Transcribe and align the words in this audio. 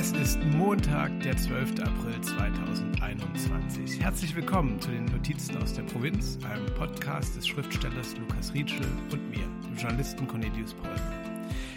Es 0.00 0.12
ist 0.12 0.42
Montag, 0.56 1.20
der 1.20 1.36
12. 1.36 1.72
April 1.72 2.18
2021. 2.22 4.00
Herzlich 4.00 4.34
willkommen 4.34 4.80
zu 4.80 4.90
den 4.90 5.04
Notizen 5.04 5.58
aus 5.58 5.74
der 5.74 5.82
Provinz, 5.82 6.38
einem 6.42 6.64
Podcast 6.74 7.36
des 7.36 7.46
Schriftstellers 7.46 8.16
Lukas 8.16 8.54
Rietschel 8.54 8.86
und 9.12 9.28
mir, 9.28 9.44
dem 9.62 9.76
Journalisten 9.76 10.26
Cornelius 10.26 10.72
Paul. 10.72 10.96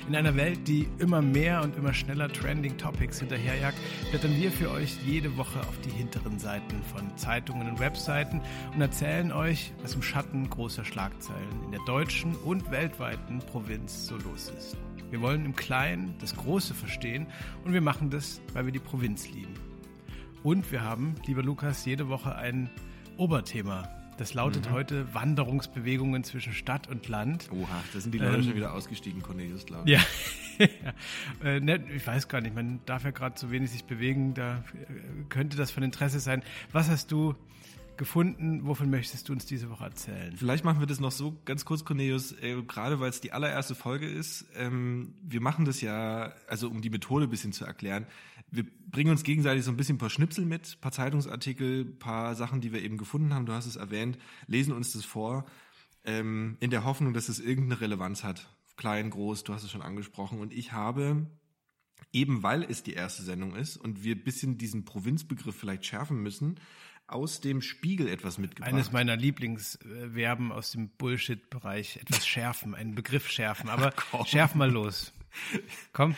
In 0.07 0.15
einer 0.15 0.37
Welt, 0.37 0.65
die 0.69 0.87
immer 0.99 1.21
mehr 1.21 1.63
und 1.63 1.75
immer 1.75 1.93
schneller 1.93 2.31
Trending 2.31 2.77
Topics 2.77 3.19
hinterherjagt, 3.19 3.77
blättern 4.11 4.37
wir 4.37 4.51
für 4.53 4.71
euch 4.71 4.95
jede 5.05 5.35
Woche 5.35 5.59
auf 5.59 5.77
die 5.81 5.91
hinteren 5.91 6.39
Seiten 6.39 6.81
von 6.95 7.17
Zeitungen 7.17 7.67
und 7.67 7.81
Webseiten 7.81 8.39
und 8.73 8.79
erzählen 8.79 9.33
euch, 9.33 9.73
was 9.81 9.95
im 9.95 10.01
Schatten 10.01 10.49
großer 10.49 10.85
Schlagzeilen 10.85 11.63
in 11.65 11.71
der 11.71 11.81
deutschen 11.85 12.37
und 12.37 12.71
weltweiten 12.71 13.39
Provinz 13.39 14.07
so 14.07 14.15
los 14.15 14.49
ist. 14.57 14.77
Wir 15.13 15.21
wollen 15.21 15.45
im 15.45 15.55
Kleinen 15.55 16.15
das 16.19 16.35
Große 16.35 16.73
verstehen 16.73 17.27
und 17.63 17.71
wir 17.71 17.81
machen 17.81 18.09
das, 18.09 18.41
weil 18.53 18.65
wir 18.65 18.71
die 18.71 18.79
Provinz 18.79 19.29
lieben. 19.29 19.53
Und 20.41 20.71
wir 20.71 20.81
haben, 20.81 21.13
lieber 21.27 21.43
Lukas, 21.43 21.85
jede 21.85 22.09
Woche 22.09 22.35
ein 22.35 22.67
Oberthema. 23.17 23.87
Das 24.17 24.33
lautet 24.33 24.69
mhm. 24.69 24.73
heute 24.73 25.13
Wanderungsbewegungen 25.13 26.23
zwischen 26.23 26.53
Stadt 26.53 26.87
und 26.87 27.07
Land. 27.09 27.47
Oha, 27.51 27.83
da 27.93 27.99
sind 27.99 28.15
die 28.15 28.17
Leute 28.17 28.37
ähm, 28.37 28.43
schon 28.43 28.55
wieder 28.55 28.73
ausgestiegen, 28.73 29.21
Cornelius, 29.21 29.67
glaube 29.67 29.87
ich. 29.87 29.99
Ja, 30.57 30.67
äh, 31.43 31.59
ne, 31.59 31.79
ich 31.95 32.07
weiß 32.07 32.27
gar 32.27 32.41
nicht, 32.41 32.55
man 32.55 32.79
darf 32.87 33.03
ja 33.03 33.11
gerade 33.11 33.39
so 33.39 33.51
wenig 33.51 33.69
sich 33.69 33.83
bewegen, 33.83 34.33
da 34.33 34.63
äh, 34.73 35.25
könnte 35.29 35.57
das 35.57 35.69
von 35.69 35.83
Interesse 35.83 36.21
sein. 36.21 36.41
Was 36.71 36.89
hast 36.89 37.11
du 37.11 37.35
gefunden. 37.97 38.65
Wovon 38.65 38.89
möchtest 38.89 39.29
du 39.29 39.33
uns 39.33 39.45
diese 39.45 39.69
Woche 39.69 39.85
erzählen? 39.85 40.35
Vielleicht 40.35 40.63
machen 40.63 40.79
wir 40.79 40.87
das 40.87 40.99
noch 40.99 41.11
so 41.11 41.39
ganz 41.45 41.65
kurz, 41.65 41.85
Cornelius, 41.85 42.31
äh, 42.41 42.61
gerade 42.63 42.99
weil 42.99 43.09
es 43.09 43.21
die 43.21 43.31
allererste 43.31 43.75
Folge 43.75 44.07
ist. 44.07 44.45
Ähm, 44.55 45.15
wir 45.21 45.41
machen 45.41 45.65
das 45.65 45.81
ja, 45.81 46.33
also 46.47 46.69
um 46.69 46.81
die 46.81 46.89
Methode 46.89 47.25
ein 47.25 47.29
bisschen 47.29 47.53
zu 47.53 47.65
erklären. 47.65 48.05
Wir 48.51 48.65
bringen 48.89 49.11
uns 49.11 49.23
gegenseitig 49.23 49.63
so 49.63 49.71
ein 49.71 49.77
bisschen 49.77 49.95
ein 49.95 49.99
paar 49.99 50.09
Schnipsel 50.09 50.45
mit, 50.45 50.77
ein 50.77 50.81
paar 50.81 50.91
Zeitungsartikel, 50.91 51.85
ein 51.85 51.99
paar 51.99 52.35
Sachen, 52.35 52.61
die 52.61 52.71
wir 52.71 52.81
eben 52.81 52.97
gefunden 52.97 53.33
haben. 53.33 53.45
Du 53.45 53.53
hast 53.53 53.65
es 53.65 53.75
erwähnt, 53.75 54.17
lesen 54.47 54.73
uns 54.73 54.93
das 54.93 55.05
vor, 55.05 55.45
ähm, 56.03 56.57
in 56.59 56.69
der 56.69 56.83
Hoffnung, 56.83 57.13
dass 57.13 57.29
es 57.29 57.39
irgendeine 57.39 57.81
Relevanz 57.81 58.23
hat. 58.23 58.49
Klein, 58.75 59.09
groß, 59.09 59.43
du 59.43 59.53
hast 59.53 59.63
es 59.63 59.71
schon 59.71 59.81
angesprochen. 59.81 60.39
Und 60.39 60.53
ich 60.53 60.71
habe 60.71 61.27
eben 62.11 62.43
weil 62.43 62.63
es 62.63 62.83
die 62.83 62.93
erste 62.93 63.23
Sendung 63.23 63.55
ist 63.55 63.77
und 63.77 64.03
wir 64.03 64.15
ein 64.15 64.23
bisschen 64.23 64.57
diesen 64.57 64.85
Provinzbegriff 64.85 65.55
vielleicht 65.55 65.85
schärfen 65.85 66.21
müssen, 66.21 66.59
aus 67.07 67.41
dem 67.41 67.61
Spiegel 67.61 68.07
etwas 68.07 68.37
mitgebracht. 68.37 68.73
Eines 68.73 68.91
meiner 68.91 69.15
Lieblingsverben 69.15 70.51
aus 70.51 70.71
dem 70.71 70.89
Bullshit-Bereich, 70.89 71.97
etwas 71.97 72.25
schärfen, 72.25 72.75
einen 72.75 72.95
Begriff 72.95 73.29
schärfen, 73.29 73.69
aber 73.69 73.93
schärf 74.25 74.55
mal 74.55 74.71
los. 74.71 75.13
Komm. 75.93 76.15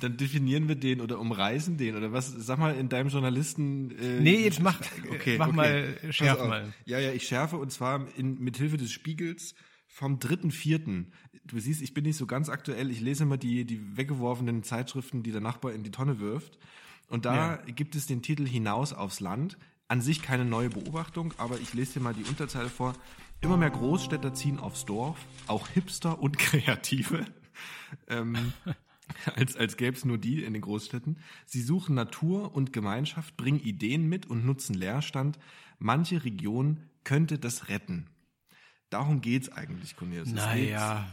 Dann 0.00 0.16
definieren 0.16 0.68
wir 0.68 0.74
den 0.74 1.00
oder 1.00 1.18
umreißen 1.18 1.78
den 1.78 1.96
oder 1.96 2.12
was? 2.12 2.28
Sag 2.28 2.58
mal 2.58 2.76
in 2.76 2.88
deinem 2.88 3.08
Journalisten. 3.08 3.90
Äh, 3.98 4.20
nee, 4.20 4.44
jetzt 4.44 4.60
mach, 4.60 4.80
okay, 5.10 5.38
mach 5.38 5.48
okay. 5.48 5.56
mal, 5.56 6.12
schärf 6.12 6.46
mal. 6.46 6.72
Ja, 6.84 6.98
ja, 6.98 7.12
ich 7.12 7.26
schärfe 7.26 7.56
und 7.56 7.72
zwar 7.72 8.06
in, 8.16 8.38
mit 8.38 8.58
Hilfe 8.58 8.76
des 8.76 8.92
Spiegels 8.92 9.54
vom 9.86 10.18
3.4. 10.18 11.06
Du 11.44 11.58
siehst, 11.58 11.80
ich 11.80 11.94
bin 11.94 12.04
nicht 12.04 12.16
so 12.16 12.26
ganz 12.26 12.50
aktuell. 12.50 12.90
Ich 12.90 13.00
lese 13.00 13.22
immer 13.22 13.38
die, 13.38 13.64
die 13.64 13.96
weggeworfenen 13.96 14.62
Zeitschriften, 14.62 15.22
die 15.22 15.32
der 15.32 15.40
Nachbar 15.40 15.72
in 15.72 15.82
die 15.82 15.90
Tonne 15.90 16.20
wirft. 16.20 16.58
Und 17.08 17.24
da 17.24 17.56
ja. 17.56 17.72
gibt 17.72 17.94
es 17.94 18.06
den 18.06 18.20
Titel 18.20 18.46
Hinaus 18.46 18.92
aufs 18.92 19.20
Land 19.20 19.56
an 19.88 20.02
sich 20.02 20.22
keine 20.22 20.44
neue 20.44 20.68
Beobachtung, 20.68 21.34
aber 21.38 21.58
ich 21.58 21.74
lese 21.74 21.94
dir 21.94 22.00
mal 22.00 22.14
die 22.14 22.24
Unterzeile 22.24 22.68
vor. 22.68 22.94
Immer 23.40 23.56
mehr 23.56 23.70
Großstädter 23.70 24.34
ziehen 24.34 24.58
aufs 24.58 24.84
Dorf, 24.84 25.18
auch 25.46 25.68
Hipster 25.68 26.20
und 26.20 26.38
Kreative. 26.38 27.26
ähm, 28.08 28.52
als, 29.34 29.56
als 29.56 29.76
gäbe 29.76 29.96
es 29.96 30.04
nur 30.04 30.18
die 30.18 30.44
in 30.44 30.52
den 30.52 30.62
Großstädten. 30.62 31.18
Sie 31.46 31.62
suchen 31.62 31.94
Natur 31.94 32.54
und 32.54 32.72
Gemeinschaft, 32.72 33.36
bringen 33.36 33.60
Ideen 33.60 34.08
mit 34.08 34.26
und 34.26 34.44
nutzen 34.44 34.74
Leerstand. 34.74 35.38
Manche 35.78 36.24
Region 36.24 36.82
könnte 37.04 37.38
das 37.38 37.68
retten. 37.68 38.06
Darum 38.90 39.20
geht's 39.20 39.50
eigentlich, 39.50 39.96
Cornelius. 39.96 40.28
Naja. 40.28 41.08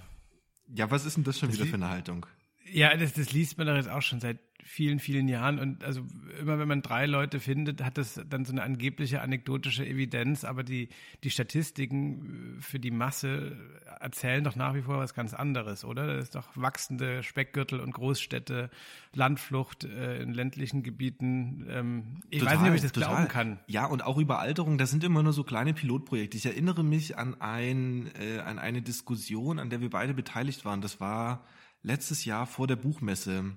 Ja, 0.73 0.89
was 0.91 1.05
ist 1.05 1.17
denn 1.17 1.23
das 1.23 1.39
schon 1.39 1.50
das 1.50 1.57
wieder 1.57 1.67
für 1.67 1.75
eine 1.75 1.89
Haltung? 1.89 2.25
Ja, 2.71 2.95
das, 2.97 3.13
das 3.13 3.31
liest 3.31 3.57
man 3.57 3.67
doch 3.67 3.75
jetzt 3.75 3.89
auch 3.89 4.01
schon 4.01 4.19
seit 4.19 4.39
vielen, 4.67 4.99
vielen 4.99 5.27
Jahren. 5.27 5.59
Und 5.59 5.83
also 5.83 6.01
immer 6.39 6.57
wenn 6.57 6.67
man 6.67 6.81
drei 6.81 7.05
Leute 7.05 7.39
findet, 7.39 7.83
hat 7.83 7.99
das 7.99 8.19
dann 8.27 8.45
so 8.45 8.51
eine 8.51 8.63
angebliche 8.63 9.21
anekdotische 9.21 9.85
Evidenz. 9.85 10.43
Aber 10.43 10.63
die, 10.63 10.89
die 11.23 11.29
Statistiken 11.29 12.57
für 12.59 12.79
die 12.79 12.89
Masse 12.89 13.55
erzählen 13.99 14.43
doch 14.43 14.55
nach 14.55 14.73
wie 14.73 14.81
vor 14.81 14.97
was 14.97 15.13
ganz 15.13 15.35
anderes, 15.35 15.85
oder? 15.85 16.07
Das 16.07 16.25
ist 16.25 16.35
doch 16.35 16.47
wachsende 16.55 17.21
Speckgürtel 17.21 17.79
und 17.79 17.93
Großstädte, 17.93 18.71
Landflucht 19.13 19.83
äh, 19.83 20.21
in 20.21 20.33
ländlichen 20.33 20.81
Gebieten. 20.81 21.67
Ähm, 21.69 22.21
ich 22.31 22.39
total, 22.39 22.55
weiß 22.55 22.61
nicht, 22.61 22.69
ob 22.71 22.75
ich 22.75 22.81
das 22.81 22.91
total. 22.91 23.09
glauben 23.09 23.27
kann. 23.27 23.59
Ja, 23.67 23.85
und 23.85 24.03
auch 24.03 24.17
Überalterung, 24.17 24.79
das 24.79 24.89
sind 24.89 25.03
immer 25.03 25.21
nur 25.21 25.33
so 25.33 25.43
kleine 25.43 25.75
Pilotprojekte. 25.75 26.37
Ich 26.37 26.45
erinnere 26.47 26.83
mich 26.83 27.19
an, 27.19 27.39
ein, 27.39 28.09
äh, 28.19 28.39
an 28.39 28.57
eine 28.57 28.81
Diskussion, 28.81 29.59
an 29.59 29.69
der 29.69 29.79
wir 29.81 29.91
beide 29.91 30.15
beteiligt 30.15 30.65
waren. 30.65 30.81
Das 30.81 30.99
war 30.99 31.45
letztes 31.83 32.25
Jahr 32.25 32.47
vor 32.47 32.65
der 32.65 32.77
Buchmesse. 32.77 33.55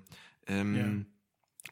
Ähm, 0.49 0.75
ja. 0.75 0.85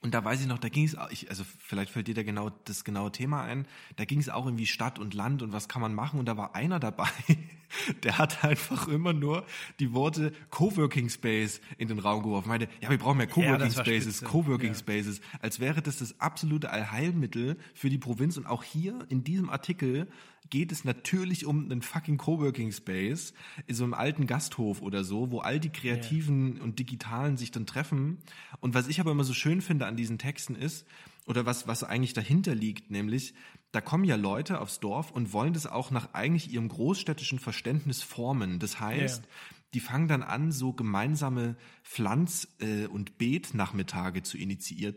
Und 0.02 0.14
da 0.14 0.24
weiß 0.24 0.42
ich 0.42 0.48
noch, 0.48 0.60
da 0.60 0.70
ging 0.70 0.86
es, 0.86 0.96
also 0.96 1.44
vielleicht 1.58 1.92
fällt 1.92 2.08
dir 2.08 2.14
da 2.14 2.22
genau 2.22 2.52
das 2.66 2.84
genaue 2.84 3.12
Thema 3.12 3.44
ein, 3.44 3.68
da 3.96 4.06
ging 4.06 4.20
es 4.20 4.30
auch 4.30 4.46
irgendwie 4.46 4.68
Stadt 4.68 5.00
und 5.00 5.16
Land 5.16 5.42
und 5.42 5.54
was 5.54 5.68
kann 5.68 5.82
man 5.82 5.96
machen 5.96 6.20
und 6.20 6.28
da 6.28 6.38
war 6.38 6.54
einer 6.56 6.80
dabei, 6.80 7.10
der 8.04 8.20
hat 8.20 8.44
einfach 8.44 8.88
immer 8.88 9.14
nur 9.14 9.46
die 9.80 9.94
Worte 9.94 10.34
Coworking 10.52 11.10
Space 11.10 11.62
in 11.80 11.88
den 11.88 11.98
Raum 11.98 12.22
geworfen. 12.22 12.50
Meinte, 12.50 12.70
ja, 12.80 12.92
wir 12.92 12.98
brauchen 13.00 13.18
mehr 13.18 13.28
Coworking 13.28 13.72
ja, 13.72 13.84
Spaces, 13.84 14.22
Coworking 14.22 14.74
ja. 14.74 14.76
Spaces, 14.76 15.20
als 15.42 15.60
wäre 15.60 15.82
das 15.82 15.98
das 15.98 16.20
absolute 16.20 16.70
Allheilmittel 16.70 17.58
für 17.74 17.90
die 17.90 17.98
Provinz 17.98 18.38
und 18.38 18.46
auch 18.46 18.64
hier 18.64 19.00
in 19.10 19.24
diesem 19.24 19.50
Artikel 19.50 20.08
geht 20.50 20.72
es 20.72 20.84
natürlich 20.84 21.46
um 21.46 21.66
einen 21.66 21.82
fucking 21.82 22.18
Coworking 22.18 22.72
Space 22.72 23.34
in 23.66 23.76
so 23.76 23.84
einem 23.84 23.94
alten 23.94 24.28
Gasthof 24.28 24.82
oder 24.82 25.04
so, 25.04 25.32
wo 25.32 25.40
all 25.40 25.60
die 25.60 25.70
Kreativen 25.70 26.56
yeah. 26.56 26.64
und 26.64 26.80
Digitalen 26.80 27.38
sich 27.38 27.52
dann 27.52 27.66
treffen. 27.66 28.20
Und 28.60 28.74
was 28.74 28.88
ich 28.88 29.00
aber 29.00 29.12
immer 29.12 29.24
so 29.24 29.34
schön 29.34 29.62
finde 29.62 29.86
an 29.86 29.96
diesen 29.96 30.18
Texten 30.18 30.56
ist, 30.56 30.86
oder 31.26 31.46
was, 31.46 31.68
was 31.68 31.84
eigentlich 31.84 32.14
dahinter 32.14 32.56
liegt, 32.56 32.90
nämlich, 32.90 33.34
da 33.72 33.82
kommen 33.82 34.06
ja 34.06 34.16
Leute 34.16 34.62
aufs 34.62 34.80
Dorf 34.80 35.12
und 35.12 35.34
wollen 35.34 35.54
das 35.54 35.68
auch 35.68 35.92
nach 35.92 36.14
eigentlich 36.14 36.52
ihrem 36.52 36.70
großstädtischen 36.70 37.40
Verständnis 37.40 38.02
formen. 38.02 38.60
Das 38.60 38.80
heißt, 38.80 39.24
yeah. 39.24 39.32
die 39.74 39.80
fangen 39.82 40.08
dann 40.08 40.24
an, 40.24 40.54
so 40.54 40.72
gemeinsame 40.72 41.58
Pflanz- 41.84 42.48
äh, 42.60 42.88
und 42.88 43.18
Beetnachmittage 43.18 44.24
zu 44.24 44.38
initiieren, 44.38 44.96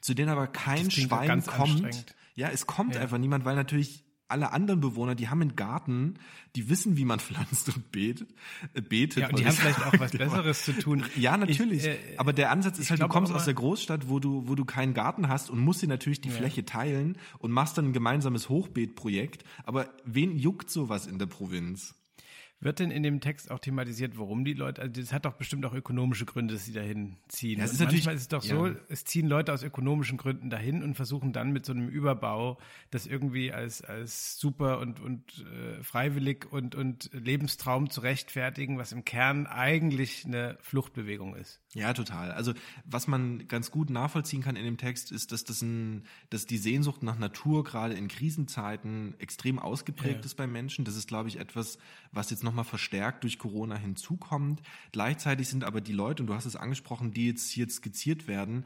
zu 0.00 0.14
denen 0.14 0.30
aber 0.30 0.46
kein 0.46 0.90
Schwein 0.90 1.44
kommt. 1.44 2.16
Ja, 2.34 2.48
es 2.48 2.66
kommt 2.66 2.94
ja. 2.94 3.02
einfach 3.02 3.18
niemand, 3.18 3.44
weil 3.44 3.56
natürlich 3.56 4.05
alle 4.28 4.52
anderen 4.52 4.80
Bewohner, 4.80 5.14
die 5.14 5.28
haben 5.28 5.40
einen 5.40 5.56
Garten, 5.56 6.14
die 6.54 6.68
wissen, 6.68 6.96
wie 6.96 7.04
man 7.04 7.20
pflanzt 7.20 7.68
und 7.74 7.90
betet. 7.92 8.28
Äh, 8.74 8.82
betet 8.82 9.22
ja, 9.22 9.28
und 9.28 9.38
die 9.38 9.46
haben 9.46 9.54
vielleicht 9.54 9.84
auch 9.84 9.98
was 9.98 10.12
Besseres 10.12 10.64
zu 10.64 10.72
tun. 10.72 11.04
Ja, 11.16 11.36
natürlich. 11.36 11.84
Ich, 11.84 11.86
äh, 11.86 11.98
aber 12.16 12.32
der 12.32 12.50
Ansatz 12.50 12.78
ist 12.78 12.90
halt, 12.90 13.02
du 13.02 13.08
kommst 13.08 13.32
aus 13.32 13.44
der 13.44 13.54
Großstadt, 13.54 14.08
wo 14.08 14.18
du, 14.18 14.48
wo 14.48 14.54
du 14.54 14.64
keinen 14.64 14.94
Garten 14.94 15.28
hast 15.28 15.50
und 15.50 15.58
musst 15.58 15.82
dir 15.82 15.88
natürlich 15.88 16.20
die 16.20 16.28
ja. 16.28 16.34
Fläche 16.34 16.64
teilen 16.64 17.18
und 17.38 17.52
machst 17.52 17.78
dann 17.78 17.86
ein 17.86 17.92
gemeinsames 17.92 18.48
Hochbeetprojekt. 18.48 19.44
Aber 19.64 19.88
wen 20.04 20.36
juckt 20.36 20.70
sowas 20.70 21.06
in 21.06 21.18
der 21.18 21.26
Provinz? 21.26 21.94
Wird 22.58 22.78
denn 22.78 22.90
in 22.90 23.02
dem 23.02 23.20
Text 23.20 23.50
auch 23.50 23.58
thematisiert, 23.58 24.18
warum 24.18 24.44
die 24.46 24.54
Leute, 24.54 24.80
also 24.80 25.00
das 25.00 25.12
hat 25.12 25.26
doch 25.26 25.34
bestimmt 25.34 25.66
auch 25.66 25.74
ökonomische 25.74 26.24
Gründe, 26.24 26.54
dass 26.54 26.64
sie 26.64 26.72
dahin 26.72 27.16
ziehen. 27.28 27.60
Das 27.60 27.70
ist 27.70 27.80
natürlich, 27.80 28.06
manchmal 28.06 28.14
ist 28.14 28.22
es 28.22 28.28
doch 28.28 28.44
ja. 28.44 28.56
so, 28.56 28.74
es 28.88 29.04
ziehen 29.04 29.26
Leute 29.26 29.52
aus 29.52 29.62
ökonomischen 29.62 30.16
Gründen 30.16 30.48
dahin 30.48 30.82
und 30.82 30.94
versuchen 30.94 31.34
dann 31.34 31.52
mit 31.52 31.66
so 31.66 31.74
einem 31.74 31.88
Überbau 31.88 32.58
das 32.90 33.06
irgendwie 33.06 33.52
als, 33.52 33.82
als 33.82 34.38
super 34.38 34.78
und, 34.78 35.00
und 35.00 35.44
äh, 35.52 35.82
freiwillig 35.82 36.50
und, 36.50 36.74
und 36.74 37.10
Lebenstraum 37.12 37.90
zu 37.90 38.00
rechtfertigen, 38.00 38.78
was 38.78 38.92
im 38.92 39.04
Kern 39.04 39.46
eigentlich 39.46 40.24
eine 40.24 40.56
Fluchtbewegung 40.62 41.36
ist. 41.36 41.60
Ja, 41.74 41.92
total. 41.92 42.32
Also 42.32 42.54
was 42.86 43.06
man 43.06 43.48
ganz 43.48 43.70
gut 43.70 43.90
nachvollziehen 43.90 44.40
kann 44.40 44.56
in 44.56 44.64
dem 44.64 44.78
Text 44.78 45.12
ist, 45.12 45.30
dass 45.30 45.44
das 45.44 45.60
ein, 45.60 46.06
dass 46.30 46.46
die 46.46 46.56
Sehnsucht 46.56 47.02
nach 47.02 47.18
Natur 47.18 47.64
gerade 47.64 47.92
in 47.92 48.08
Krisenzeiten 48.08 49.14
extrem 49.18 49.58
ausgeprägt 49.58 50.20
ja. 50.20 50.24
ist 50.24 50.36
bei 50.36 50.46
Menschen. 50.46 50.86
Das 50.86 50.96
ist, 50.96 51.06
glaube 51.06 51.28
ich, 51.28 51.38
etwas, 51.38 51.76
was 52.12 52.30
jetzt 52.30 52.45
nochmal 52.46 52.64
verstärkt 52.64 53.24
durch 53.24 53.38
Corona 53.38 53.76
hinzukommt. 53.76 54.62
Gleichzeitig 54.92 55.48
sind 55.48 55.64
aber 55.64 55.80
die 55.80 55.92
Leute, 55.92 56.22
und 56.22 56.28
du 56.28 56.34
hast 56.34 56.46
es 56.46 56.56
angesprochen, 56.56 57.12
die 57.12 57.26
jetzt 57.26 57.50
hier 57.50 57.68
skizziert 57.68 58.26
werden, 58.26 58.64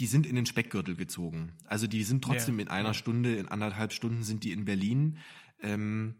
die 0.00 0.06
sind 0.06 0.26
in 0.26 0.34
den 0.34 0.46
Speckgürtel 0.46 0.96
gezogen. 0.96 1.52
Also 1.66 1.86
die 1.86 2.02
sind 2.02 2.24
trotzdem 2.24 2.58
ja. 2.58 2.62
in 2.62 2.68
einer 2.68 2.94
Stunde, 2.94 3.36
in 3.36 3.48
anderthalb 3.48 3.92
Stunden 3.92 4.24
sind 4.24 4.44
die 4.44 4.52
in 4.52 4.64
Berlin. 4.64 5.18
Ähm, 5.62 6.14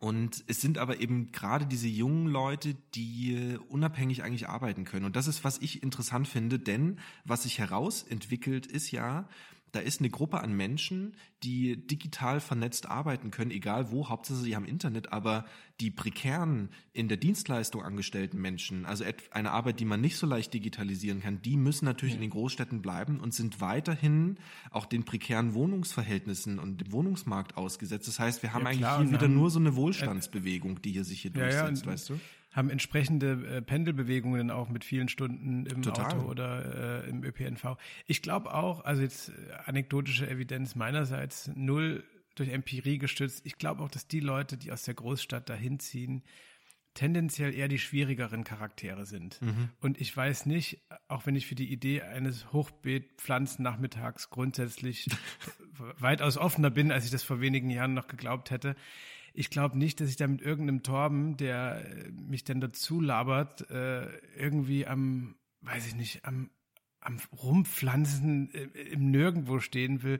und 0.00 0.44
es 0.46 0.60
sind 0.60 0.78
aber 0.78 1.00
eben 1.00 1.32
gerade 1.32 1.66
diese 1.66 1.88
jungen 1.88 2.26
Leute, 2.26 2.74
die 2.94 3.56
unabhängig 3.68 4.22
eigentlich 4.22 4.48
arbeiten 4.48 4.84
können. 4.84 5.06
Und 5.06 5.16
das 5.16 5.26
ist, 5.26 5.44
was 5.44 5.58
ich 5.58 5.82
interessant 5.82 6.28
finde, 6.28 6.58
denn 6.58 6.98
was 7.24 7.44
sich 7.44 7.58
herausentwickelt, 7.58 8.66
ist 8.66 8.90
ja, 8.90 9.28
da 9.72 9.80
ist 9.80 10.00
eine 10.00 10.10
Gruppe 10.10 10.40
an 10.40 10.52
Menschen, 10.52 11.14
die 11.42 11.86
digital 11.86 12.40
vernetzt 12.40 12.86
arbeiten 12.86 13.30
können, 13.30 13.50
egal 13.50 13.90
wo, 13.90 14.08
hauptsächlich 14.08 14.44
sie 14.44 14.56
haben 14.56 14.64
Internet, 14.64 15.12
aber 15.12 15.44
die 15.80 15.90
prekären 15.90 16.70
in 16.92 17.08
der 17.08 17.16
Dienstleistung 17.16 17.82
angestellten 17.82 18.40
Menschen, 18.40 18.84
also 18.86 19.04
eine 19.30 19.52
Arbeit, 19.52 19.78
die 19.78 19.84
man 19.84 20.00
nicht 20.00 20.16
so 20.16 20.26
leicht 20.26 20.52
digitalisieren 20.52 21.20
kann, 21.20 21.40
die 21.42 21.56
müssen 21.56 21.84
natürlich 21.84 22.14
ja. 22.14 22.16
in 22.16 22.22
den 22.22 22.30
Großstädten 22.30 22.82
bleiben 22.82 23.20
und 23.20 23.32
sind 23.32 23.60
weiterhin 23.60 24.38
auch 24.70 24.86
den 24.86 25.04
prekären 25.04 25.54
Wohnungsverhältnissen 25.54 26.58
und 26.58 26.80
dem 26.80 26.92
Wohnungsmarkt 26.92 27.56
ausgesetzt. 27.56 28.08
Das 28.08 28.18
heißt, 28.18 28.42
wir 28.42 28.52
haben 28.52 28.62
ja, 28.62 28.70
eigentlich 28.70 29.10
hier 29.10 29.12
wieder 29.12 29.28
nur 29.28 29.50
so 29.50 29.60
eine 29.60 29.76
Wohlstandsbewegung, 29.76 30.82
die 30.82 30.92
hier 30.92 31.04
sich 31.04 31.20
hier 31.22 31.30
durchsetzt, 31.30 31.86
ja, 31.86 31.92
weißt 31.92 32.10
du? 32.10 32.20
Haben 32.52 32.70
entsprechende 32.70 33.32
äh, 33.46 33.62
Pendelbewegungen 33.62 34.50
auch 34.50 34.68
mit 34.68 34.84
vielen 34.84 35.08
Stunden 35.08 35.66
im 35.66 35.82
Total. 35.82 36.06
Auto 36.06 36.28
oder 36.28 37.04
äh, 37.04 37.10
im 37.10 37.22
ÖPNV. 37.22 37.76
Ich 38.06 38.22
glaube 38.22 38.54
auch, 38.54 38.84
also 38.84 39.02
jetzt 39.02 39.30
äh, 39.30 39.32
anekdotische 39.66 40.28
Evidenz 40.28 40.74
meinerseits, 40.74 41.50
null 41.54 42.04
durch 42.34 42.50
Empirie 42.50 42.98
gestützt. 42.98 43.42
Ich 43.44 43.58
glaube 43.58 43.82
auch, 43.82 43.90
dass 43.90 44.06
die 44.06 44.20
Leute, 44.20 44.56
die 44.56 44.72
aus 44.72 44.82
der 44.82 44.94
Großstadt 44.94 45.48
dahin 45.48 45.78
ziehen, 45.78 46.22
tendenziell 46.94 47.54
eher 47.54 47.68
die 47.68 47.78
schwierigeren 47.78 48.44
Charaktere 48.44 49.06
sind. 49.06 49.40
Mhm. 49.40 49.70
Und 49.80 50.00
ich 50.00 50.16
weiß 50.16 50.46
nicht, 50.46 50.80
auch 51.06 51.26
wenn 51.26 51.36
ich 51.36 51.46
für 51.46 51.54
die 51.54 51.70
Idee 51.70 52.02
eines 52.02 52.52
Hochbeetpflanzen-Nachmittags 52.52 54.30
grundsätzlich 54.30 55.08
weitaus 55.98 56.36
offener 56.36 56.70
bin, 56.70 56.90
als 56.90 57.04
ich 57.04 57.10
das 57.10 57.22
vor 57.22 57.40
wenigen 57.40 57.70
Jahren 57.70 57.94
noch 57.94 58.08
geglaubt 58.08 58.50
hätte, 58.50 58.74
ich 59.38 59.50
glaube 59.50 59.78
nicht, 59.78 60.00
dass 60.00 60.10
ich 60.10 60.16
da 60.16 60.26
mit 60.26 60.42
irgendeinem 60.42 60.82
Torben, 60.82 61.36
der 61.36 61.84
äh, 61.86 62.10
mich 62.10 62.42
dann 62.42 62.60
dazu 62.60 63.00
labert, 63.00 63.70
äh, 63.70 64.08
irgendwie 64.36 64.84
am, 64.84 65.36
weiß 65.60 65.86
ich 65.86 65.94
nicht, 65.94 66.24
am, 66.24 66.50
am 66.98 67.20
Rumpflanzen 67.40 68.52
äh, 68.52 68.64
im 68.90 69.12
Nirgendwo 69.12 69.60
stehen 69.60 70.02
will. 70.02 70.18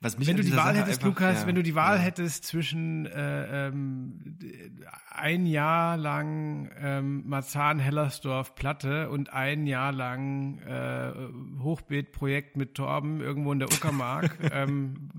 Was 0.00 0.18
mich 0.18 0.26
wenn 0.26 0.36
du 0.36 0.42
die 0.42 0.52
Wahl 0.52 0.74
Sache 0.74 0.78
hättest, 0.78 1.04
einfach, 1.04 1.20
Lukas, 1.20 1.40
ja, 1.42 1.46
wenn 1.46 1.54
du 1.54 1.62
die 1.62 1.74
Wahl 1.74 1.96
ja. 1.96 2.02
hättest 2.02 2.44
zwischen 2.44 3.06
äh, 3.06 3.68
ähm, 3.68 4.36
ein 5.10 5.46
Jahr 5.46 5.96
lang 5.96 6.70
ähm, 6.76 7.22
Marzahn-Hellersdorf 7.28 8.54
Platte 8.54 9.10
und 9.10 9.32
ein 9.32 9.66
Jahr 9.66 9.92
lang 9.92 10.58
äh, 10.60 11.12
Hochbeetprojekt 11.62 12.56
mit 12.56 12.74
Torben 12.74 13.20
irgendwo 13.20 13.52
in 13.52 13.60
der 13.60 13.68
Uckermark, 13.72 14.38
ähm, 14.52 15.10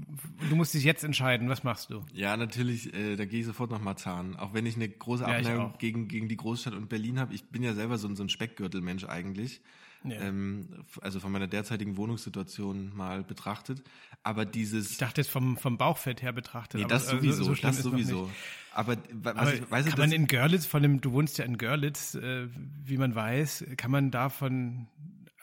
du 0.50 0.56
musst 0.56 0.74
dich 0.74 0.84
jetzt 0.84 1.04
entscheiden, 1.04 1.48
was 1.50 1.64
machst 1.64 1.90
du? 1.90 2.04
Ja, 2.14 2.36
natürlich, 2.36 2.94
äh, 2.94 3.16
da 3.16 3.26
gehe 3.26 3.40
ich 3.40 3.46
sofort 3.46 3.72
nach 3.72 3.82
Marzahn, 3.82 4.36
auch 4.36 4.54
wenn 4.54 4.66
ich 4.66 4.76
eine 4.76 4.90
große 4.90 5.26
Abneigung 5.26 5.68
ja, 5.68 5.74
gegen, 5.78 6.08
gegen 6.08 6.28
die 6.28 6.38
Großstadt 6.38 6.74
und 6.74 6.90
Berlin 6.90 7.20
habe. 7.20 7.34
Ich 7.34 7.46
bin 7.50 7.64
ja 7.64 7.74
selber 7.74 7.98
so, 7.98 8.14
so 8.14 8.24
ein 8.24 8.30
Speckgürtelmensch 8.30 9.06
eigentlich. 9.06 9.62
Ja. 10.04 10.22
Ähm, 10.22 10.68
also 11.02 11.20
von 11.20 11.32
meiner 11.32 11.48
derzeitigen 11.48 11.98
Wohnungssituation 11.98 12.96
mal 12.96 13.24
betrachtet. 13.24 13.84
Aber 14.22 14.46
dieses. 14.46 14.92
Ich 14.92 14.98
dachte 14.98 15.22
jetzt 15.22 15.30
vom, 15.30 15.58
vom 15.58 15.78
Bauchfett 15.78 16.22
her 16.22 16.34
betrachtet. 16.34 16.82
Nee, 16.82 16.88
das 16.88 17.08
sowieso, 17.08 17.44
so 17.44 17.56
das 17.56 17.78
sowieso. 17.78 18.30
Aber, 18.74 18.98
was 19.12 19.36
aber 19.36 19.54
ich, 19.54 19.72
weiß 19.72 19.86
kann 19.88 20.00
man 20.00 20.12
in 20.12 20.28
Görlitz, 20.28 20.66
von 20.66 20.82
dem, 20.82 21.02
du 21.02 21.12
wohnst 21.12 21.38
ja 21.38 21.46
in 21.46 21.58
Görlitz, 21.58 22.16
äh, 22.16 22.48
wie 22.84 22.98
man 22.98 23.16
weiß, 23.16 23.66
kann 23.78 23.92
man 23.92 24.12
davon 24.12 24.88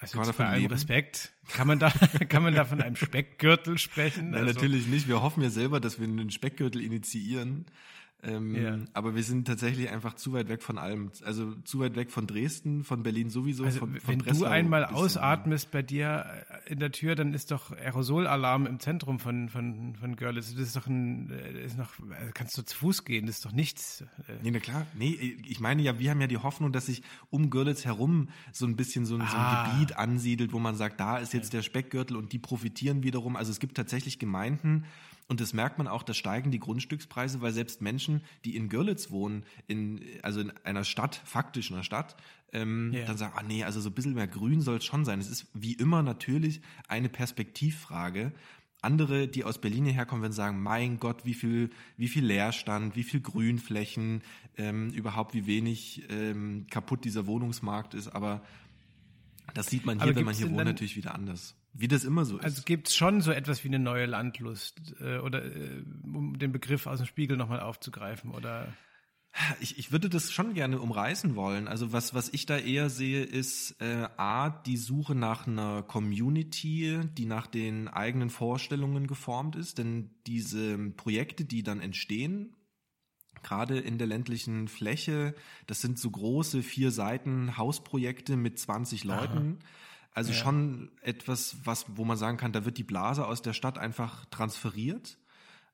also 0.01 0.17
kann 0.17 0.27
man 0.27 0.37
bei 0.37 0.47
allem 0.47 0.67
Respekt, 0.67 1.33
kann 1.53 1.67
man 1.67 1.79
da, 1.79 1.91
kann 2.29 2.43
man 2.43 2.55
da 2.55 2.65
von 2.65 2.81
einem 2.81 2.97
Speckgürtel 2.97 3.77
sprechen? 3.77 4.31
Nein, 4.31 4.47
also, 4.47 4.55
natürlich 4.55 4.87
nicht. 4.87 5.09
Wir 5.09 5.21
hoffen 5.21 5.43
ja 5.43 5.51
selber, 5.51 5.79
dass 5.79 6.01
wir 6.01 6.09
einen 6.09 6.31
Speckgürtel 6.31 6.81
initiieren. 6.81 7.67
Ähm, 8.23 8.55
ja. 8.55 8.79
Aber 8.93 9.15
wir 9.15 9.23
sind 9.23 9.47
tatsächlich 9.47 9.89
einfach 9.91 10.15
zu 10.15 10.33
weit 10.33 10.49
weg 10.49 10.63
von 10.63 10.79
allem. 10.79 11.11
Also 11.25 11.55
zu 11.65 11.81
weit 11.81 11.97
weg 11.97 12.11
von 12.11 12.27
Dresden, 12.27 12.85
von 12.85 13.03
Berlin 13.03 13.31
sowieso. 13.31 13.65
Also 13.65 13.79
von, 13.79 13.95
von 13.95 14.09
wenn 14.09 14.19
Breslau 14.19 14.47
du 14.47 14.51
einmal 14.51 14.85
ausatmest 14.85 15.71
bei 15.71 15.83
dir 15.83 16.27
äh, 16.67 16.73
in 16.73 16.81
der 16.81 16.93
Tür, 16.93 17.15
dann 17.15 17.33
ist 17.33 17.51
doch 17.51 17.73
Aerosolalarm 17.73 18.67
im 18.67 18.79
Zentrum 18.79 19.19
von, 19.21 19.49
von, 19.49 19.95
von 19.95 20.17
Görlitz. 20.17 20.55
Das 20.55 20.61
ist 20.61 20.77
doch 20.77 20.87
ein, 20.87 21.31
äh, 21.31 21.65
ist 21.65 21.79
noch, 21.79 21.93
also 21.99 22.31
kannst 22.35 22.59
du 22.59 22.63
zu 22.63 22.77
Fuß 22.77 23.05
gehen, 23.05 23.27
das 23.27 23.37
ist 23.37 23.45
doch 23.45 23.53
nichts. 23.53 24.03
Äh. 24.29 24.35
Nee, 24.43 24.51
na 24.51 24.59
klar. 24.59 24.87
Nee, 24.95 25.39
ich 25.47 25.61
meine 25.61 25.83
ja, 25.83 25.99
wir 25.99 26.11
haben 26.11 26.21
ja 26.21 26.27
die 26.27 26.39
Hoffnung, 26.39 26.73
dass 26.73 26.87
sich 26.87 27.03
um 27.31 27.49
Görlitz 27.49 27.85
herum 27.85 28.29
so 28.53 28.67
ein 28.67 28.77
bisschen 28.77 29.07
so 29.07 29.15
ein, 29.15 29.23
ah. 29.23 29.29
so 29.31 29.37
ein 29.37 29.43
ah. 29.43 29.73
Gebiet 29.73 29.97
ansiedelt, 29.97 30.53
wo 30.53 30.59
man 30.59 30.77
sagt, 30.77 31.01
da 31.01 31.19
ist 31.19 31.33
jetzt 31.33 31.53
ja. 31.53 31.59
der 31.59 31.63
Speckgürtel 31.63 32.17
und 32.17 32.33
die 32.33 32.39
profitieren 32.39 33.03
wiederum. 33.03 33.37
Also 33.37 33.51
es 33.51 33.61
gibt 33.61 33.77
tatsächlich 33.77 34.19
Gemeinden, 34.19 34.85
und 35.31 35.41
das 35.41 35.53
merkt 35.53 35.79
man 35.79 35.87
auch, 35.87 36.03
da 36.03 36.13
steigen 36.13 36.51
die 36.51 36.59
Grundstückspreise, 36.59 37.41
weil 37.41 37.53
selbst 37.53 37.81
Menschen, 37.81 38.23
die 38.45 38.57
in 38.57 38.69
Görlitz 38.69 39.13
wohnen, 39.13 39.45
in, 39.69 40.01
also 40.23 40.41
in 40.41 40.51
einer 40.65 40.83
Stadt, 40.83 41.23
faktisch 41.25 41.71
einer 41.71 41.85
Stadt, 41.85 42.17
ähm, 42.53 42.91
yeah. 42.93 43.07
dann 43.07 43.17
sagen, 43.17 43.35
ah 43.37 43.45
nee, 43.45 43.63
also 43.63 43.81
so 43.81 43.91
ein 43.91 43.95
bisschen 43.95 44.15
mehr 44.15 44.27
Grün 44.27 44.61
soll 44.61 44.79
es 44.79 44.85
schon 44.85 45.05
sein. 45.05 45.21
Es 45.21 45.31
ist 45.31 45.47
wie 45.55 45.75
immer 45.75 46.03
natürlich 46.03 46.63
eine 46.89 47.09
Perspektivfrage. 47.09 48.33
Andere, 48.83 49.29
die 49.29 49.45
aus 49.45 49.61
Berlin 49.61 49.87
herkommen, 49.87 50.23
werden 50.23 50.33
sagen, 50.33 50.65
mein 50.65 50.99
Gott, 50.99 51.25
wie 51.25 51.35
viel, 51.35 51.71
wie 51.97 52.09
viel 52.09 52.25
Leerstand, 52.25 52.97
wie 52.97 53.05
viel 53.05 53.21
Grünflächen, 53.21 54.23
ähm, 54.57 54.91
überhaupt 54.91 55.33
wie 55.35 55.47
wenig 55.47 56.03
ähm, 56.11 56.67
kaputt 56.73 57.05
dieser 57.05 57.29
Wohnungsmarkt 57.29 57.95
ist. 57.95 58.09
Aber 58.09 58.43
das 59.55 59.69
sieht 59.69 59.87
man 59.87 60.03
hier, 60.03 60.17
wenn 60.17 60.25
man 60.25 60.35
hier 60.35 60.51
wohnt, 60.51 60.65
natürlich 60.65 60.97
wieder 60.97 61.15
anders. 61.15 61.55
Wie 61.73 61.89
das 61.89 62.05
immer 62.05 62.25
so 62.25 62.39
ist. 62.39 62.45
Also 62.45 62.63
gibt 62.65 62.89
es 62.89 62.97
schon 62.97 63.21
so 63.21 63.31
etwas 63.31 63.63
wie 63.65 63.69
eine 63.69 63.79
neue 63.79 64.07
Landlust 64.07 64.95
äh, 65.01 65.19
oder 65.19 65.45
äh, 65.45 65.83
um 66.03 66.39
den 66.39 66.53
Begriff 66.53 66.87
aus 66.87 66.99
dem 66.99 67.07
Spiegel 67.07 67.37
nochmal 67.37 67.61
aufzugreifen 67.61 68.33
oder 68.33 68.73
ich, 69.61 69.79
ich 69.79 69.93
würde 69.93 70.09
das 70.09 70.33
schon 70.33 70.55
gerne 70.55 70.81
umreißen 70.81 71.37
wollen. 71.37 71.69
Also 71.69 71.93
was, 71.93 72.15
was 72.15 72.29
ich 72.31 72.47
da 72.47 72.59
eher 72.59 72.91
sehe, 72.91 73.23
ist 73.23 73.81
äh, 73.81 74.09
A, 74.17 74.51
die 74.51 74.77
Suche 74.77 75.15
nach 75.15 75.47
einer 75.47 75.83
Community, 75.83 77.01
die 77.17 77.27
nach 77.27 77.47
den 77.47 77.87
eigenen 77.87 78.31
Vorstellungen 78.31 79.07
geformt 79.07 79.55
ist. 79.55 79.79
Denn 79.79 80.11
diese 80.27 80.77
Projekte, 80.91 81.45
die 81.45 81.63
dann 81.63 81.81
entstehen, 81.81 82.57
gerade 83.43 83.79
in 83.79 83.99
der 83.99 84.09
ländlichen 84.09 84.67
Fläche, 84.67 85.35
das 85.69 85.81
sind 85.81 85.99
so 85.99 86.11
große 86.11 86.65
vier 86.65 86.91
Seiten 86.91 87.57
Hausprojekte 87.57 88.37
mit 88.37 88.59
20 88.59 89.05
Leuten. 89.05 89.59
Aha 89.61 89.69
also 90.13 90.33
ja. 90.33 90.39
schon 90.39 90.91
etwas, 91.03 91.57
was, 91.65 91.87
wo 91.97 92.05
man 92.05 92.17
sagen 92.17 92.37
kann, 92.37 92.53
da 92.53 92.65
wird 92.65 92.79
die 92.79 92.85
Blase 92.85 93.27
aus 93.27 93.43
der 93.43 93.53
Stadt 93.53 93.79
einfach 93.79 94.25
transferiert. 94.27 95.19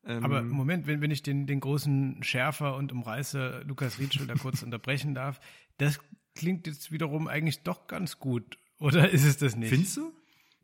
Ähm, 0.05 0.25
Aber 0.25 0.43
Moment, 0.43 0.87
wenn, 0.87 1.00
wenn 1.00 1.11
ich 1.11 1.23
den, 1.23 1.47
den 1.47 1.61
großen 1.61 2.23
Schärfer 2.23 2.77
und 2.77 2.93
Umreißer 2.93 3.65
Lukas 3.65 3.99
Rietschel 3.99 4.27
da 4.27 4.35
kurz 4.35 4.62
unterbrechen 4.65 5.15
darf, 5.15 5.41
das 5.79 6.00
klingt 6.35 6.67
jetzt 6.67 6.93
wiederum 6.93 7.29
eigentlich 7.29 7.62
doch 7.62 7.87
ganz 7.87 8.19
gut. 8.19 8.59
Oder 8.79 9.11
ist 9.11 9.25
es 9.25 9.38
das 9.38 9.56
nicht? 9.56 9.71
Findest 9.71 9.97
du? 9.97 10.12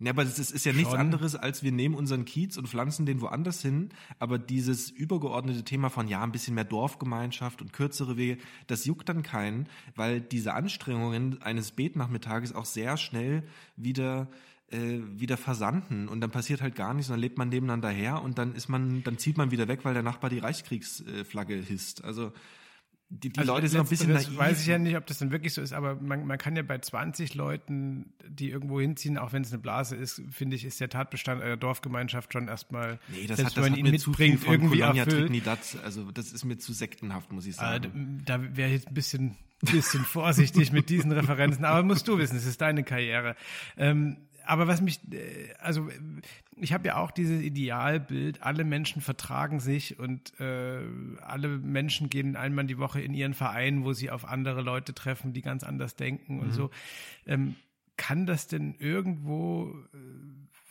Ja, 0.03 0.11
aber 0.11 0.25
das 0.25 0.39
ist, 0.39 0.51
ist 0.51 0.65
ja 0.65 0.73
nichts 0.73 0.91
Schon. 0.91 0.99
anderes, 0.99 1.37
als 1.37 1.63
wir 1.63 1.71
nehmen 1.71 1.95
unseren 1.95 2.25
Kiez 2.25 2.57
und 2.57 2.69
pflanzen 2.69 3.07
den 3.07 3.21
woanders 3.21 3.63
hin. 3.63 3.91
Aber 4.19 4.39
dieses 4.39 4.91
übergeordnete 4.91 5.63
Thema 5.63 5.91
von, 5.91 6.09
ja, 6.09 6.23
ein 6.23 6.33
bisschen 6.33 6.55
mehr 6.55 6.65
Dorfgemeinschaft 6.65 7.63
und 7.63 7.73
kürzere 7.73 8.17
Wege, 8.17 8.39
das 8.67 8.85
juckt 8.85 9.09
dann 9.09 9.23
keinen, 9.23 9.69
weil 9.95 10.21
diese 10.21 10.55
Anstrengungen 10.55 11.41
eines 11.43 11.71
Betnachmittages 11.71 12.53
auch 12.53 12.65
sehr 12.65 12.97
schnell 12.97 13.45
wieder 13.77 14.29
äh, 14.73 15.01
wieder 15.19 15.37
versanden 15.37 16.09
und 16.09 16.21
dann 16.21 16.31
passiert 16.31 16.63
halt 16.63 16.75
gar 16.75 16.95
nichts 16.95 17.11
und 17.11 17.15
dann 17.15 17.21
lebt 17.21 17.37
man 17.37 17.51
nebeneinander 17.51 17.91
her 17.91 18.23
und 18.23 18.39
dann 18.39 18.55
ist 18.55 18.69
man, 18.69 19.05
dann 19.05 19.19
zieht 19.19 19.37
man 19.37 19.51
wieder 19.51 19.69
weg, 19.69 19.85
weil 19.85 19.93
der 19.95 20.03
Nachbar 20.03 20.31
die 20.31 20.39
Reichskriegsflagge 20.39 21.57
hisst. 21.57 22.03
Also 22.05 22.33
die, 23.13 23.29
die 23.31 23.39
also 23.41 23.53
Leute 23.53 23.69
sind 23.69 23.81
ein 23.81 23.89
bisschen 23.89 24.13
naiv. 24.13 24.37
weiß 24.37 24.63
ich 24.63 24.67
ja 24.67 24.79
nicht, 24.79 24.97
ob 24.97 25.07
das 25.07 25.19
dann 25.19 25.31
wirklich 25.31 25.53
so 25.53 25.61
ist, 25.61 25.75
aber 25.75 25.97
man, 25.97 26.27
man 26.27 26.39
kann 26.39 26.57
ja 26.57 26.63
bei 26.63 26.79
20 26.79 27.35
Leuten, 27.35 28.15
die 28.27 28.49
irgendwo 28.49 28.81
hinziehen, 28.81 29.19
auch 29.19 29.35
wenn 29.35 29.43
es 29.43 29.53
eine 29.53 29.61
Blase 29.61 29.97
ist, 29.97 30.23
finde 30.31 30.57
ich, 30.57 30.65
ist 30.65 30.81
der 30.81 30.89
Tatbestand 30.89 31.43
einer 31.43 31.59
Dorfgemeinschaft 31.59 32.33
schon 32.33 32.49
erstmal, 32.49 32.99
nee, 33.09 33.27
das 33.27 33.45
hat, 33.45 33.55
das 33.57 33.69
man 33.69 33.77
ihn 33.77 33.91
mir 33.91 33.99
zu 33.99 34.15
viel 34.15 34.39
von 34.39 34.55
irgendwie 34.55 34.81
Colonia 34.81 35.05
also 35.85 36.11
das 36.11 36.33
ist 36.33 36.45
mir 36.45 36.57
zu 36.57 36.73
sektenhaft, 36.73 37.33
muss 37.33 37.45
ich 37.47 37.59
ah, 37.59 37.73
sagen. 37.73 38.23
da 38.25 38.41
wäre 38.57 38.71
ich 38.71 38.77
jetzt 38.77 38.89
ein 38.89 38.95
bisschen, 38.95 39.37
bisschen 39.61 40.05
vorsichtig 40.05 40.73
mit 40.73 40.89
diesen 40.89 41.13
Referenzen, 41.13 41.67
aber 41.67 41.83
musst 41.83 42.09
du 42.09 42.17
wissen, 42.17 42.37
es 42.37 42.47
ist 42.47 42.63
deine 42.63 42.83
Karriere. 42.83 43.37
Ähm, 43.77 44.17
aber 44.47 44.67
was 44.67 44.81
mich, 44.81 45.01
äh, 45.13 45.53
also 45.59 45.89
ich 46.57 46.73
habe 46.73 46.89
ja 46.89 46.97
auch 46.97 47.11
dieses 47.11 47.41
Idealbild, 47.43 48.43
alle 48.43 48.65
Menschen 48.65 49.03
vertragen 49.03 49.61
sich 49.61 49.99
und 49.99 50.39
äh, 50.41 50.81
alle 51.21 51.49
Menschen 51.49 52.11
gehen 52.11 52.37
einmal 52.37 52.67
die 52.67 52.79
Woche 52.79 53.01
in 53.01 53.15
ihren 53.15 53.35
Verein, 53.35 53.85
wo 53.85 53.93
sie 53.93 54.11
auf 54.11 54.25
andere 54.25 54.63
Leute 54.63 54.95
treffen, 54.95 55.33
die 55.33 55.43
ganz 55.43 55.65
anders 55.65 55.97
denken 55.97 56.41
und 56.41 56.49
mhm. 56.49 56.53
so. 56.53 56.71
Ähm, 57.27 57.57
kann 57.97 58.27
das 58.27 58.47
denn 58.47 58.75
irgendwo 58.79 59.75
äh, 59.93 59.99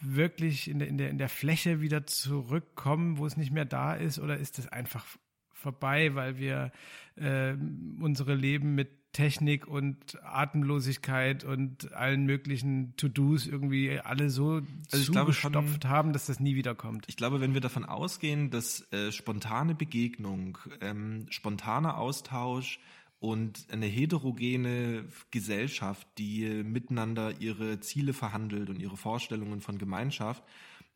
wirklich 0.02 0.70
in 0.70 0.80
der, 0.80 0.88
in, 0.88 0.98
der, 0.98 1.10
in 1.10 1.18
der 1.18 1.30
Fläche 1.30 1.82
wieder 1.82 2.06
zurückkommen, 2.06 3.18
wo 3.18 3.26
es 3.26 3.38
nicht 3.38 3.52
mehr 3.52 3.66
da 3.66 3.94
ist, 3.94 4.20
oder 4.20 4.38
ist 4.38 4.58
das 4.58 4.68
einfach 4.68 5.06
vorbei, 5.54 6.16
weil 6.16 6.38
wir 6.38 6.72
äh, 7.16 7.54
unsere 8.00 8.34
Leben 8.34 8.76
mit 8.76 8.90
Technik 9.14 9.68
und 9.68 10.18
Atemlosigkeit 10.24 11.44
und 11.44 11.92
allen 11.94 12.26
möglichen 12.26 12.96
To-Dos 12.96 13.46
irgendwie 13.46 14.00
alle 14.00 14.30
so 14.30 14.62
also 14.92 15.12
zugestopft 15.12 15.86
haben, 15.86 16.14
dass 16.14 16.28
das 16.28 16.40
nie 16.40 16.56
wiederkommt. 16.56 17.06
Ich 17.08 17.18
glaube, 17.18 17.42
wenn 17.42 17.54
wir 17.54 17.62
davon 17.62 17.84
ausgehen, 17.84 18.52
dass 18.52 18.92
äh, 18.94 19.12
spontane 19.12 19.76
Begegnung, 19.76 20.58
ähm, 20.80 21.26
spontaner 21.30 21.98
Austausch 21.98 22.80
und 23.20 23.68
eine 23.72 23.86
heterogene 23.86 25.06
Gesellschaft, 25.30 26.08
die 26.18 26.64
miteinander 26.64 27.40
ihre 27.40 27.80
Ziele 27.82 28.14
verhandelt 28.14 28.70
und 28.70 28.80
ihre 28.80 28.98
Vorstellungen 28.98 29.62
von 29.62 29.78
Gemeinschaft, 29.78 30.44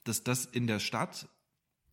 dass 0.05 0.24
das 0.24 0.45
in 0.45 0.67
der 0.67 0.79
Stadt, 0.79 1.27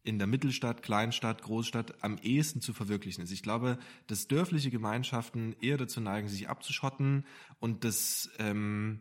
in 0.05 0.19
der 0.19 0.27
Mittelstadt, 0.27 0.83
Kleinstadt, 0.83 1.43
Großstadt 1.43 2.03
am 2.03 2.19
ehesten 2.19 2.61
zu 2.61 2.73
verwirklichen 2.73 3.23
ist. 3.23 3.31
Ich 3.31 3.43
glaube, 3.43 3.79
dass 4.07 4.27
dörfliche 4.27 4.71
Gemeinschaften 4.71 5.55
eher 5.61 5.77
dazu 5.77 6.01
neigen, 6.01 6.29
sich 6.29 6.49
abzuschotten 6.49 7.25
und 7.61 7.85
dass 7.85 8.31
ähm, 8.39 9.01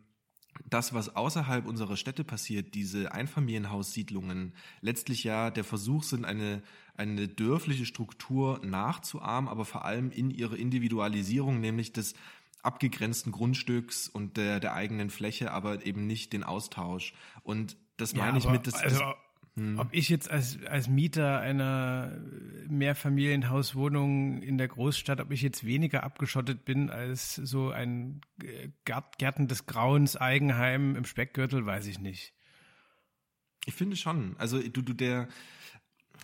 das, 0.70 0.94
was 0.94 1.16
außerhalb 1.16 1.66
unserer 1.66 1.98
Städte 1.98 2.24
passiert, 2.24 2.76
diese 2.76 3.12
Einfamilienhaussiedlungen, 3.14 4.54
letztlich 4.82 5.24
ja 5.24 5.50
der 5.50 5.64
Versuch 5.64 6.04
sind, 6.04 6.26
eine, 6.26 6.62
eine 6.96 7.28
dörfliche 7.28 7.86
Struktur 7.86 8.60
nachzuahmen, 8.64 9.50
aber 9.50 9.66
vor 9.66 9.86
allem 9.86 10.12
in 10.12 10.30
ihrer 10.30 10.56
Individualisierung, 10.56 11.60
nämlich 11.60 11.94
des 11.94 12.14
abgegrenzten 12.64 13.32
Grundstücks 13.32 14.08
und 14.08 14.38
der, 14.38 14.60
der 14.60 14.74
eigenen 14.74 15.10
Fläche, 15.10 15.52
aber 15.52 15.86
eben 15.86 16.06
nicht 16.06 16.32
den 16.32 16.44
Austausch. 16.44 17.14
Und 17.44 17.76
das 17.98 18.14
meine 18.14 18.34
ja, 18.34 18.38
ich 18.38 18.50
mit, 18.50 18.68
das, 18.68 18.76
also, 18.76 19.02
hm. 19.56 19.80
Ob 19.80 19.90
ich 19.92 20.08
jetzt 20.08 20.32
als, 20.32 20.60
als 20.66 20.88
Mieter 20.88 21.40
einer 21.42 22.18
Mehrfamilienhauswohnung 22.70 24.42
in 24.42 24.58
der 24.58 24.70
Großstadt, 24.70 25.20
ob 25.20 25.32
ich 25.32 25.42
jetzt 25.42 25.66
weniger 25.66 26.04
abgeschottet 26.04 26.64
bin 26.64 26.90
als 26.90 27.36
so 27.36 27.70
ein 27.70 28.22
Gärten 28.86 29.50
des 29.50 29.66
Grauens 29.66 30.16
Eigenheim 30.16 30.96
im 30.96 31.04
Speckgürtel, 31.04 31.66
weiß 31.66 31.88
ich 31.88 32.00
nicht. 32.00 32.34
Ich 33.66 33.74
finde 33.74 33.98
schon. 33.98 34.38
Also 34.38 34.60
du, 34.60 34.82
du 34.82 34.94
der, 34.94 35.28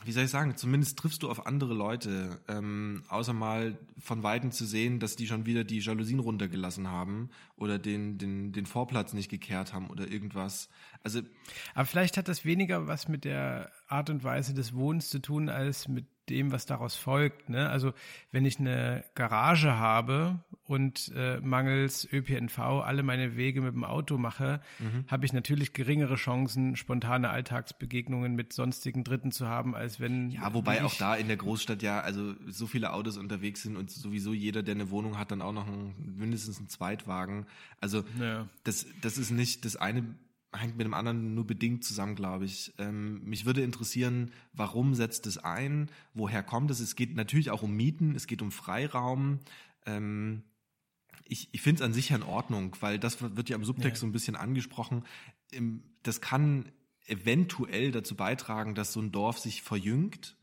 wie 0.05 0.11
soll 0.11 0.23
ich 0.23 0.29
sagen, 0.29 0.55
zumindest 0.55 0.97
triffst 0.99 1.23
du 1.23 1.29
auf 1.29 1.45
andere 1.45 1.73
Leute, 1.73 2.39
ähm, 2.47 3.03
außer 3.09 3.33
mal 3.33 3.77
von 3.99 4.23
Weitem 4.23 4.51
zu 4.51 4.65
sehen, 4.65 4.99
dass 4.99 5.15
die 5.15 5.27
schon 5.27 5.45
wieder 5.45 5.63
die 5.63 5.79
Jalousien 5.79 6.19
runtergelassen 6.19 6.89
haben 6.89 7.29
oder 7.55 7.79
den, 7.79 8.17
den, 8.17 8.51
den 8.51 8.65
Vorplatz 8.65 9.13
nicht 9.13 9.29
gekehrt 9.29 9.73
haben 9.73 9.89
oder 9.89 10.09
irgendwas. 10.09 10.69
Also, 11.03 11.21
Aber 11.73 11.85
vielleicht 11.85 12.17
hat 12.17 12.27
das 12.27 12.45
weniger 12.45 12.87
was 12.87 13.07
mit 13.07 13.25
der 13.25 13.71
Art 13.87 14.09
und 14.09 14.23
Weise 14.23 14.53
des 14.53 14.73
Wohnens 14.73 15.09
zu 15.09 15.19
tun, 15.19 15.49
als 15.49 15.87
mit 15.87 16.05
dem, 16.29 16.51
was 16.51 16.65
daraus 16.65 16.95
folgt. 16.95 17.49
Ne? 17.49 17.69
Also 17.69 17.93
wenn 18.31 18.45
ich 18.45 18.59
eine 18.59 19.03
Garage 19.15 19.77
habe 19.77 20.39
und 20.65 21.11
äh, 21.15 21.39
mangels 21.39 22.07
ÖPNV 22.11 22.59
alle 22.59 23.03
meine 23.03 23.35
Wege 23.35 23.61
mit 23.61 23.73
dem 23.73 23.83
Auto 23.83 24.17
mache, 24.17 24.61
mhm. 24.79 25.05
habe 25.07 25.25
ich 25.25 25.33
natürlich 25.33 25.73
geringere 25.73 26.15
Chancen, 26.15 26.75
spontane 26.75 27.29
Alltagsbegegnungen 27.29 28.35
mit 28.35 28.53
sonstigen 28.53 29.03
Dritten 29.03 29.31
zu 29.31 29.47
haben, 29.47 29.75
als 29.75 29.99
wenn. 29.99 30.29
Ja, 30.31 30.53
wobei 30.53 30.83
auch 30.83 30.95
da 30.95 31.15
in 31.15 31.27
der 31.27 31.37
Großstadt 31.37 31.81
ja 31.81 32.01
also 32.01 32.33
so 32.47 32.67
viele 32.67 32.93
Autos 32.93 33.17
unterwegs 33.17 33.63
sind 33.63 33.77
und 33.77 33.89
sowieso 33.91 34.33
jeder, 34.33 34.63
der 34.63 34.75
eine 34.75 34.89
Wohnung 34.89 35.17
hat, 35.17 35.31
dann 35.31 35.41
auch 35.41 35.53
noch 35.53 35.67
ein, 35.67 35.95
mindestens 36.17 36.57
einen 36.57 36.69
Zweitwagen. 36.69 37.45
Also 37.81 38.03
ja. 38.19 38.47
das, 38.63 38.85
das 39.01 39.17
ist 39.17 39.31
nicht 39.31 39.65
das 39.65 39.75
eine 39.75 40.03
hängt 40.55 40.77
mit 40.77 40.85
dem 40.85 40.93
anderen 40.93 41.35
nur 41.35 41.45
bedingt 41.45 41.83
zusammen, 41.83 42.15
glaube 42.15 42.45
ich. 42.45 42.73
Ähm, 42.77 43.23
mich 43.23 43.45
würde 43.45 43.61
interessieren, 43.61 44.31
warum 44.53 44.95
setzt 44.95 45.27
es 45.27 45.37
ein? 45.37 45.89
Woher 46.13 46.43
kommt 46.43 46.71
es? 46.71 46.79
Es 46.79 46.95
geht 46.95 47.15
natürlich 47.15 47.51
auch 47.51 47.63
um 47.63 47.75
Mieten, 47.75 48.15
es 48.15 48.27
geht 48.27 48.41
um 48.41 48.51
Freiraum. 48.51 49.39
Ähm, 49.85 50.43
ich 51.25 51.49
ich 51.51 51.61
finde 51.61 51.81
es 51.81 51.85
an 51.85 51.93
sich 51.93 52.09
ja 52.09 52.15
in 52.15 52.23
Ordnung, 52.23 52.75
weil 52.79 52.97
das 52.97 53.21
wird 53.21 53.49
ja 53.49 53.55
im 53.55 53.65
Subtext 53.65 53.97
ja. 53.97 54.01
so 54.01 54.07
ein 54.07 54.13
bisschen 54.13 54.35
angesprochen. 54.35 55.03
Das 56.03 56.21
kann 56.21 56.71
eventuell 57.05 57.91
dazu 57.91 58.15
beitragen, 58.15 58.75
dass 58.75 58.93
so 58.93 59.01
ein 59.01 59.11
Dorf 59.11 59.39
sich 59.39 59.61
verjüngt 59.61 60.36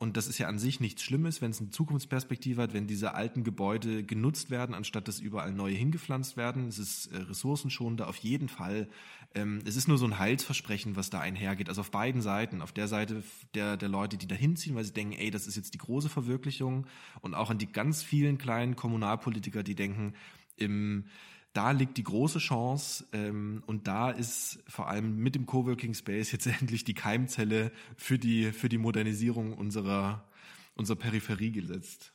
und 0.00 0.16
das 0.16 0.28
ist 0.28 0.38
ja 0.38 0.48
an 0.48 0.58
sich 0.58 0.80
nichts 0.80 1.02
Schlimmes, 1.02 1.42
wenn 1.42 1.50
es 1.50 1.60
eine 1.60 1.68
Zukunftsperspektive 1.68 2.62
hat, 2.62 2.72
wenn 2.72 2.86
diese 2.86 3.12
alten 3.12 3.44
Gebäude 3.44 4.02
genutzt 4.02 4.50
werden, 4.50 4.74
anstatt 4.74 5.06
dass 5.08 5.20
überall 5.20 5.52
neue 5.52 5.74
hingepflanzt 5.74 6.38
werden. 6.38 6.68
Es 6.68 6.78
ist 6.78 7.08
äh, 7.08 7.18
ressourcenschonender 7.18 8.08
auf 8.08 8.16
jeden 8.16 8.48
Fall. 8.48 8.88
Ähm, 9.34 9.60
es 9.66 9.76
ist 9.76 9.88
nur 9.88 9.98
so 9.98 10.06
ein 10.06 10.18
Heilsversprechen, 10.18 10.96
was 10.96 11.10
da 11.10 11.20
einhergeht. 11.20 11.68
Also 11.68 11.82
auf 11.82 11.90
beiden 11.90 12.22
Seiten. 12.22 12.62
Auf 12.62 12.72
der 12.72 12.88
Seite 12.88 13.22
der, 13.54 13.76
der 13.76 13.90
Leute, 13.90 14.16
die 14.16 14.26
da 14.26 14.34
hinziehen, 14.34 14.74
weil 14.74 14.84
sie 14.84 14.94
denken, 14.94 15.12
ey, 15.12 15.30
das 15.30 15.46
ist 15.46 15.56
jetzt 15.56 15.74
die 15.74 15.78
große 15.78 16.08
Verwirklichung. 16.08 16.86
Und 17.20 17.34
auch 17.34 17.50
an 17.50 17.58
die 17.58 17.70
ganz 17.70 18.02
vielen 18.02 18.38
kleinen 18.38 18.76
Kommunalpolitiker, 18.76 19.62
die 19.62 19.74
denken, 19.74 20.14
im 20.56 21.04
da 21.52 21.72
liegt 21.72 21.96
die 21.96 22.04
große 22.04 22.38
Chance 22.38 23.06
ähm, 23.12 23.62
und 23.66 23.86
da 23.88 24.10
ist 24.10 24.62
vor 24.68 24.88
allem 24.88 25.16
mit 25.16 25.34
dem 25.34 25.46
Coworking 25.46 25.94
Space 25.94 26.32
jetzt 26.32 26.46
endlich 26.60 26.84
die 26.84 26.94
Keimzelle 26.94 27.72
für 27.96 28.18
die, 28.18 28.52
für 28.52 28.68
die 28.68 28.78
Modernisierung 28.78 29.54
unserer, 29.54 30.28
unserer 30.74 30.98
Peripherie 30.98 31.52
gesetzt. 31.52 32.12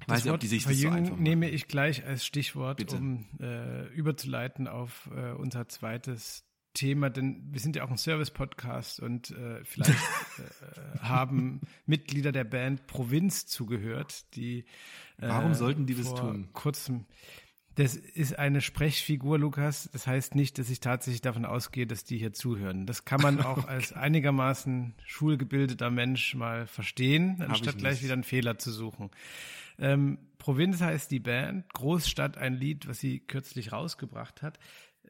Ich 0.00 0.08
weiß 0.08 0.24
nicht, 0.24 0.32
ob 0.34 0.40
die 0.40 0.46
sich 0.46 0.64
das 0.64 0.76
so 0.76 0.90
einfach 0.90 1.16
nehme 1.16 1.48
ich 1.48 1.68
gleich 1.68 2.04
als 2.04 2.26
Stichwort, 2.26 2.76
Bitte. 2.76 2.96
um 2.96 3.24
äh, 3.40 3.86
überzuleiten 3.94 4.68
auf 4.68 5.10
äh, 5.16 5.32
unser 5.32 5.68
zweites 5.68 6.44
Thema, 6.74 7.08
denn 7.08 7.42
wir 7.50 7.60
sind 7.60 7.74
ja 7.74 7.84
auch 7.84 7.90
ein 7.90 7.96
Service-Podcast 7.96 9.00
und 9.00 9.30
äh, 9.30 9.64
vielleicht 9.64 9.98
äh, 10.38 10.98
haben 10.98 11.62
Mitglieder 11.86 12.30
der 12.30 12.44
Band 12.44 12.86
Provinz 12.86 13.46
zugehört, 13.46 14.26
die 14.36 14.66
äh, 15.16 15.28
Warum 15.28 15.54
sollten 15.54 15.86
die 15.86 15.94
das 15.94 16.14
tun? 16.14 16.50
Kurzem 16.52 17.06
das 17.76 17.94
ist 17.94 18.38
eine 18.38 18.62
Sprechfigur, 18.62 19.38
Lukas. 19.38 19.90
Das 19.92 20.06
heißt 20.06 20.34
nicht, 20.34 20.58
dass 20.58 20.70
ich 20.70 20.80
tatsächlich 20.80 21.20
davon 21.20 21.44
ausgehe, 21.44 21.86
dass 21.86 22.04
die 22.04 22.16
hier 22.16 22.32
zuhören. 22.32 22.86
Das 22.86 23.04
kann 23.04 23.20
man 23.20 23.40
auch 23.42 23.58
okay. 23.58 23.68
als 23.68 23.92
einigermaßen 23.92 24.94
schulgebildeter 25.04 25.90
Mensch 25.90 26.34
mal 26.34 26.66
verstehen, 26.66 27.42
anstatt 27.42 27.76
gleich 27.76 28.02
wieder 28.02 28.14
einen 28.14 28.24
Fehler 28.24 28.58
zu 28.58 28.72
suchen. 28.72 29.10
Ähm, 29.78 30.18
Provinz 30.38 30.80
heißt 30.80 31.10
die 31.10 31.20
Band, 31.20 31.70
Großstadt 31.74 32.38
ein 32.38 32.54
Lied, 32.54 32.88
was 32.88 32.98
sie 32.98 33.20
kürzlich 33.20 33.72
rausgebracht 33.72 34.40
hat. 34.40 34.58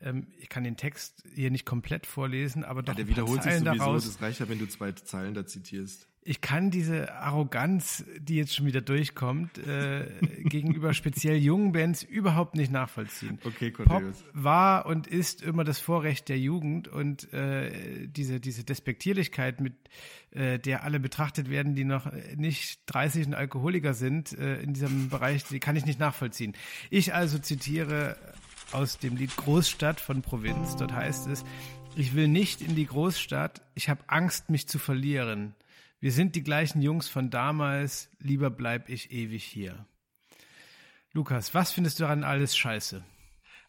Ähm, 0.01 0.27
ich 0.41 0.49
kann 0.49 0.65
den 0.65 0.77
Text 0.77 1.23
hier 1.35 1.53
nicht 1.53 1.67
komplett 1.67 2.05
vorlesen, 2.05 2.65
aber 2.65 2.83
doch 2.83 2.95
ja, 2.95 2.97
der 2.97 3.09
wiederholt 3.09 3.45
sich 3.45 3.53
sowieso. 3.55 3.77
Daraus. 3.77 4.07
Das 4.07 4.21
reicht 4.21 4.41
ja, 4.41 4.49
wenn 4.49 4.59
du 4.59 4.67
zwei 4.67 4.91
Zeilen 4.91 5.35
da 5.35 5.47
zitierst 5.47 6.09
ich 6.27 6.41
kann 6.41 6.73
diese 6.73 7.15
Arroganz, 7.15 8.05
die 8.19 8.35
jetzt 8.35 8.55
schon 8.55 8.67
wieder 8.67 8.81
durchkommt, 8.81 9.59
äh, 9.59 10.07
gegenüber 10.45 10.93
speziell 10.93 11.37
jungen 11.37 11.71
Bands 11.71 12.03
überhaupt 12.03 12.57
nicht 12.57 12.73
nachvollziehen. 12.73 13.39
Okay, 13.45 13.71
Cornelius. 13.71 14.23
Pop 14.23 14.31
war 14.33 14.87
und 14.87 15.07
ist 15.07 15.43
immer 15.43 15.63
das 15.63 15.79
Vorrecht 15.79 16.29
der 16.29 16.39
Jugend 16.39 16.89
und 16.89 17.33
äh, 17.33 18.09
diese, 18.09 18.41
diese 18.41 18.65
Despektierlichkeit, 18.65 19.61
mit 19.61 19.75
äh, 20.33 20.59
der 20.59 20.83
alle 20.83 20.99
betrachtet 20.99 21.49
werden, 21.49 21.77
die 21.77 21.85
noch 21.85 22.11
nicht 22.35 22.81
30 22.87 23.29
und 23.29 23.35
Alkoholiker 23.35 23.95
sind, 23.95 24.37
äh, 24.37 24.61
in 24.61 24.75
diesem 24.75 25.09
Bereich, 25.09 25.45
die 25.45 25.61
kann 25.61 25.77
ich 25.77 25.87
nicht 25.87 26.01
nachvollziehen. 26.01 26.55
Ich 26.91 27.15
also 27.15 27.39
zitiere 27.39 28.17
aus 28.73 28.99
dem 28.99 29.17
Lied 29.17 29.37
Großstadt 29.37 30.01
von 30.01 30.23
Provinz. 30.23 30.75
Dort 30.75 30.93
heißt 30.93 31.29
es, 31.29 31.45
ich 31.95 32.15
will 32.15 32.27
nicht 32.27 32.63
in 32.63 32.75
die 32.75 32.87
Großstadt, 32.87 33.63
ich 33.77 33.89
habe 33.89 34.01
Angst, 34.09 34.51
mich 34.51 34.67
zu 34.67 34.81
verlieren. 34.81 35.55
Wir 35.99 36.13
sind 36.13 36.37
die 36.37 36.43
gleichen 36.43 36.83
Jungs 36.83 37.09
von 37.09 37.31
damals, 37.31 38.11
lieber 38.19 38.51
bleib 38.51 38.91
ich 38.91 39.11
ewig 39.13 39.45
hier. 39.45 39.87
Lukas, 41.13 41.55
was 41.55 41.73
findest 41.73 41.99
du 41.99 42.05
daran 42.05 42.23
alles 42.23 42.55
scheiße? 42.57 43.03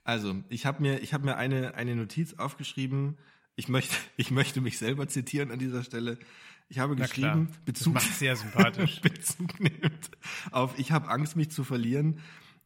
Also, 0.04 0.44
ich 0.50 0.66
habe 0.66 0.82
mir, 0.82 1.00
ich 1.00 1.14
hab 1.14 1.24
mir 1.24 1.38
eine, 1.38 1.76
eine 1.76 1.96
Notiz 1.96 2.34
aufgeschrieben. 2.34 3.18
Ich 3.56 3.70
möchte, 3.70 3.96
ich 4.18 4.32
möchte 4.32 4.60
mich 4.60 4.78
selber 4.78 5.08
zitieren 5.08 5.52
an 5.52 5.60
dieser 5.60 5.84
Stelle. 5.84 6.20
Ich 6.68 6.80
habe 6.80 6.96
Na 6.98 7.06
geschrieben, 7.06 7.48
klar, 7.48 7.62
Bezug, 7.64 7.94
das 7.94 8.04
macht 8.04 8.18
sehr 8.18 8.36
sympathisch. 8.36 9.00
Bezug 9.02 9.60
nimmt 9.62 10.12
auf 10.52 10.78
Ich 10.78 10.92
habe 10.92 11.08
Angst, 11.08 11.38
mich 11.38 11.50
zu 11.50 11.64
verlieren, 11.64 12.20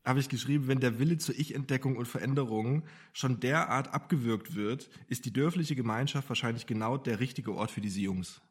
habe 0.04 0.20
ich 0.20 0.30
geschrieben, 0.30 0.68
wenn 0.68 0.80
der 0.80 0.98
Wille 0.98 1.20
zur 1.20 1.38
Ich-Entdeckung 1.38 1.98
und 1.98 2.08
Veränderung 2.08 2.84
schon 3.14 3.40
derart 3.40 3.94
abgewürgt 3.94 4.56
wird, 4.56 4.90
ist 5.08 5.26
die 5.26 5.34
dörfliche 5.34 5.76
Gemeinschaft 5.76 6.28
wahrscheinlich 6.30 6.66
genau 6.66 6.98
der 6.98 7.20
richtige 7.20 7.54
Ort 7.54 7.70
für 7.70 7.82
diese 7.82 8.02
Jungs. 8.02 8.42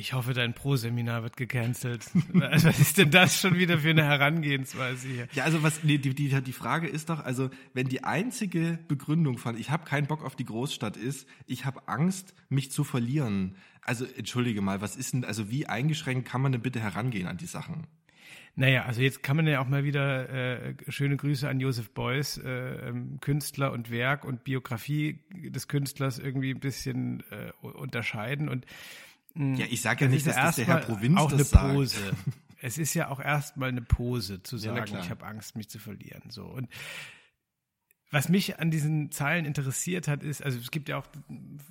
Ich 0.00 0.14
hoffe, 0.14 0.32
dein 0.32 0.54
Pro-Seminar 0.54 1.22
wird 1.22 1.36
gecancelt. 1.36 2.06
was 2.32 2.64
ist 2.64 2.96
denn 2.96 3.10
das 3.10 3.38
schon 3.38 3.58
wieder 3.58 3.80
für 3.80 3.90
eine 3.90 4.02
Herangehensweise 4.02 5.06
hier? 5.06 5.28
Ja, 5.34 5.44
also 5.44 5.62
was 5.62 5.84
nee, 5.84 5.98
die, 5.98 6.14
die, 6.14 6.40
die 6.40 6.52
Frage 6.54 6.88
ist 6.88 7.10
doch, 7.10 7.22
also 7.22 7.50
wenn 7.74 7.86
die 7.86 8.02
einzige 8.02 8.78
Begründung 8.88 9.36
von 9.36 9.58
ich 9.58 9.68
habe 9.68 9.84
keinen 9.84 10.06
Bock 10.06 10.24
auf 10.24 10.36
die 10.36 10.46
Großstadt 10.46 10.96
ist, 10.96 11.28
ich 11.46 11.66
habe 11.66 11.86
Angst, 11.86 12.32
mich 12.48 12.72
zu 12.72 12.82
verlieren. 12.82 13.56
Also 13.82 14.06
entschuldige 14.06 14.62
mal, 14.62 14.80
was 14.80 14.96
ist 14.96 15.12
denn, 15.12 15.26
also 15.26 15.50
wie 15.50 15.66
eingeschränkt 15.66 16.26
kann 16.26 16.40
man 16.40 16.52
denn 16.52 16.62
bitte 16.62 16.80
herangehen 16.80 17.26
an 17.26 17.36
die 17.36 17.44
Sachen? 17.44 17.86
Naja, 18.56 18.86
also 18.86 19.02
jetzt 19.02 19.22
kann 19.22 19.36
man 19.36 19.46
ja 19.46 19.60
auch 19.60 19.68
mal 19.68 19.84
wieder 19.84 20.30
äh, 20.30 20.74
schöne 20.88 21.18
Grüße 21.18 21.46
an 21.46 21.60
Josef 21.60 21.90
Beuys, 21.90 22.38
äh, 22.38 22.88
ähm, 22.88 23.18
Künstler 23.20 23.72
und 23.72 23.90
Werk 23.90 24.24
und 24.24 24.44
Biografie 24.44 25.18
des 25.30 25.68
Künstlers 25.68 26.18
irgendwie 26.18 26.54
ein 26.54 26.60
bisschen 26.60 27.22
äh, 27.30 27.52
unterscheiden 27.66 28.48
und. 28.48 28.64
Ja, 29.34 29.66
ich 29.70 29.80
sage 29.80 30.04
ja 30.04 30.10
nicht, 30.10 30.26
dass 30.26 30.36
das 30.36 30.56
der 30.56 30.66
Herr 30.66 30.78
Provinz 30.78 31.18
auch 31.18 31.30
das 31.30 31.54
eine 31.54 31.74
Pose. 31.74 31.96
Sagt. 31.98 32.16
Es 32.62 32.76
ist 32.76 32.92
ja 32.92 33.08
auch 33.08 33.20
erstmal 33.20 33.70
eine 33.70 33.80
Pose 33.80 34.42
zu 34.42 34.58
sagen, 34.58 34.92
ja, 34.92 35.00
ich 35.00 35.08
habe 35.08 35.24
Angst, 35.24 35.56
mich 35.56 35.70
zu 35.70 35.78
verlieren. 35.78 36.24
So 36.28 36.44
und 36.44 36.68
Was 38.10 38.28
mich 38.28 38.58
an 38.58 38.72
diesen 38.72 39.12
Zeilen 39.12 39.44
interessiert 39.44 40.08
hat, 40.08 40.24
ist, 40.24 40.42
also 40.42 40.58
es 40.58 40.72
gibt 40.72 40.88
ja 40.88 40.98
auch 40.98 41.06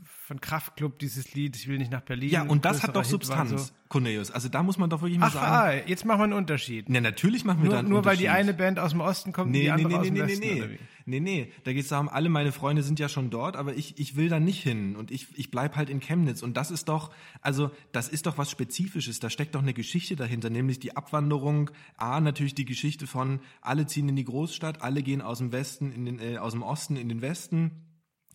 von 0.05 0.39
Kraftklub 0.39 0.97
dieses 0.97 1.33
Lied, 1.33 1.57
ich 1.57 1.67
will 1.67 1.77
nicht 1.77 1.91
nach 1.91 2.01
Berlin. 2.01 2.29
Ja, 2.29 2.43
und 2.43 2.63
das 2.63 2.81
hat 2.81 2.95
doch 2.95 3.03
Substanz, 3.03 3.49
so. 3.49 3.73
Cornelius. 3.89 4.31
Also 4.31 4.47
da 4.47 4.63
muss 4.63 4.77
man 4.77 4.89
doch 4.89 5.01
wirklich 5.01 5.19
mal 5.19 5.27
Ach, 5.27 5.33
sagen. 5.33 5.81
Ah, 5.83 5.87
jetzt 5.87 6.05
machen 6.05 6.19
wir 6.21 6.23
einen 6.23 6.33
Unterschied. 6.33 6.89
Ja, 6.89 7.01
natürlich 7.01 7.43
machen 7.43 7.59
wir 7.59 7.65
nur, 7.65 7.73
da 7.73 7.79
einen 7.79 7.89
nur 7.89 7.97
Unterschied. 7.99 8.21
Nur 8.21 8.29
weil 8.29 8.37
die 8.37 8.43
eine 8.43 8.53
Band 8.53 8.79
aus 8.79 8.91
dem 8.91 9.01
Osten 9.01 9.33
kommt 9.33 9.51
nee, 9.51 9.69
und 9.69 9.77
die 9.77 9.85
andere 9.85 9.87
nee, 9.87 9.93
nee, 9.93 9.99
aus 9.99 10.05
dem 10.05 10.13
nee, 10.13 10.21
Westen. 10.21 10.39
Nee, 10.39 10.59
nee, 10.61 10.67
nee. 10.67 10.79
Nee, 11.09 11.51
da 11.63 11.73
geht's 11.73 11.89
darum, 11.89 12.07
alle 12.07 12.29
meine 12.29 12.51
Freunde 12.51 12.83
sind 12.83 12.99
ja 12.99 13.09
schon 13.09 13.31
dort, 13.31 13.55
aber 13.55 13.75
ich, 13.75 13.97
ich 13.97 14.15
will 14.15 14.29
da 14.29 14.39
nicht 14.39 14.61
hin 14.61 14.95
und 14.95 15.09
ich, 15.09 15.27
ich 15.35 15.49
bleib 15.49 15.75
halt 15.75 15.89
in 15.89 15.99
Chemnitz. 15.99 16.43
Und 16.43 16.55
das 16.55 16.69
ist 16.69 16.89
doch, 16.89 17.11
also 17.41 17.71
das 17.91 18.09
ist 18.09 18.27
doch 18.27 18.37
was 18.37 18.51
Spezifisches, 18.51 19.19
da 19.19 19.29
steckt 19.29 19.55
doch 19.55 19.61
eine 19.61 19.73
Geschichte 19.73 20.15
dahinter, 20.15 20.49
nämlich 20.49 20.79
die 20.79 20.95
Abwanderung, 20.95 21.71
A, 21.97 22.19
natürlich 22.21 22.53
die 22.53 22.65
Geschichte 22.65 23.07
von 23.07 23.39
alle 23.61 23.87
ziehen 23.87 24.07
in 24.07 24.15
die 24.15 24.25
Großstadt, 24.25 24.83
alle 24.83 25.01
gehen 25.01 25.21
aus 25.21 25.39
dem 25.39 25.51
Westen 25.51 25.91
in 25.91 26.05
den, 26.05 26.19
äh, 26.19 26.37
aus 26.37 26.53
dem 26.53 26.61
Osten 26.61 26.95
in 26.95 27.09
den 27.09 27.21
Westen 27.21 27.88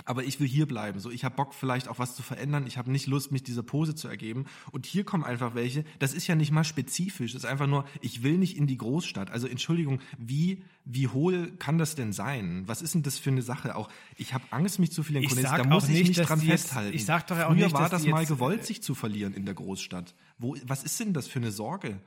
aber 0.05 0.25
ich 0.25 0.39
will 0.41 0.49
hier 0.49 0.67
bleiben. 0.67 1.01
So, 1.01 1.11
ich 1.11 1.25
habe 1.25 1.37
Bock 1.37 1.55
vielleicht 1.55 1.89
auch 1.89 1.99
was 1.99 2.15
zu 2.15 2.23
verändern. 2.23 2.67
Ich 2.67 2.77
habe 2.77 2.91
nicht 2.91 3.07
Lust, 3.07 3.33
mich 3.33 3.43
dieser 3.43 3.63
Pose 3.63 3.95
zu 3.95 4.09
ergeben. 4.09 4.45
Und 4.71 4.87
hier 4.87 5.05
kommen 5.05 5.25
einfach 5.25 5.55
welche. 5.55 5.85
Das 5.99 6.13
ist 6.13 6.27
ja 6.27 6.35
nicht 6.35 6.51
mal 6.51 6.65
spezifisch. 6.65 7.33
Das 7.33 7.45
ist 7.45 7.51
einfach 7.51 7.67
nur, 7.67 7.87
ich 8.01 8.23
will 8.23 8.37
nicht 8.37 8.57
in 8.57 8.67
die 8.67 8.77
Großstadt. 8.77 9.31
Also 9.31 9.47
Entschuldigung, 9.47 10.01
wie 10.19 10.63
wie 10.85 11.09
hohl 11.09 11.53
kann 11.59 11.79
das 11.79 11.95
denn 11.95 12.13
sein? 12.13 12.65
Was 12.67 12.83
ist 12.83 12.95
denn 12.95 13.03
das 13.03 13.19
für 13.19 13.31
eine 13.31 13.41
Sache? 13.41 13.75
Auch 13.75 13.89
ich 14.17 14.35
habe 14.35 14.45
Angst, 14.51 14.79
mich 14.79 14.93
zu 14.93 15.03
verlieren. 15.03 15.25
Ich 15.25 15.35
sag 15.35 15.63
da 15.63 15.69
muss 15.69 15.89
ich 15.89 16.09
mich 16.09 16.17
dran 16.19 16.41
festhalten. 16.41 16.95
Ich 16.95 17.07
sag 17.07 17.27
doch 17.27 17.39
ja 17.39 17.47
auch 17.47 17.53
Früher 17.53 17.65
nicht, 17.65 17.73
war 17.73 17.89
das 17.89 18.07
mal 18.07 18.27
gewollt, 18.27 18.67
sich 18.67 18.83
zu 18.83 18.95
verlieren 18.95 19.33
in 19.33 19.47
der 19.47 19.55
Großstadt. 19.55 20.15
Wo, 20.39 20.57
was 20.67 20.85
ist 20.85 21.01
denn 21.01 21.15
das 21.15 21.27
für 21.27 21.39
eine 21.39 21.51
Sorge? 21.51 22.01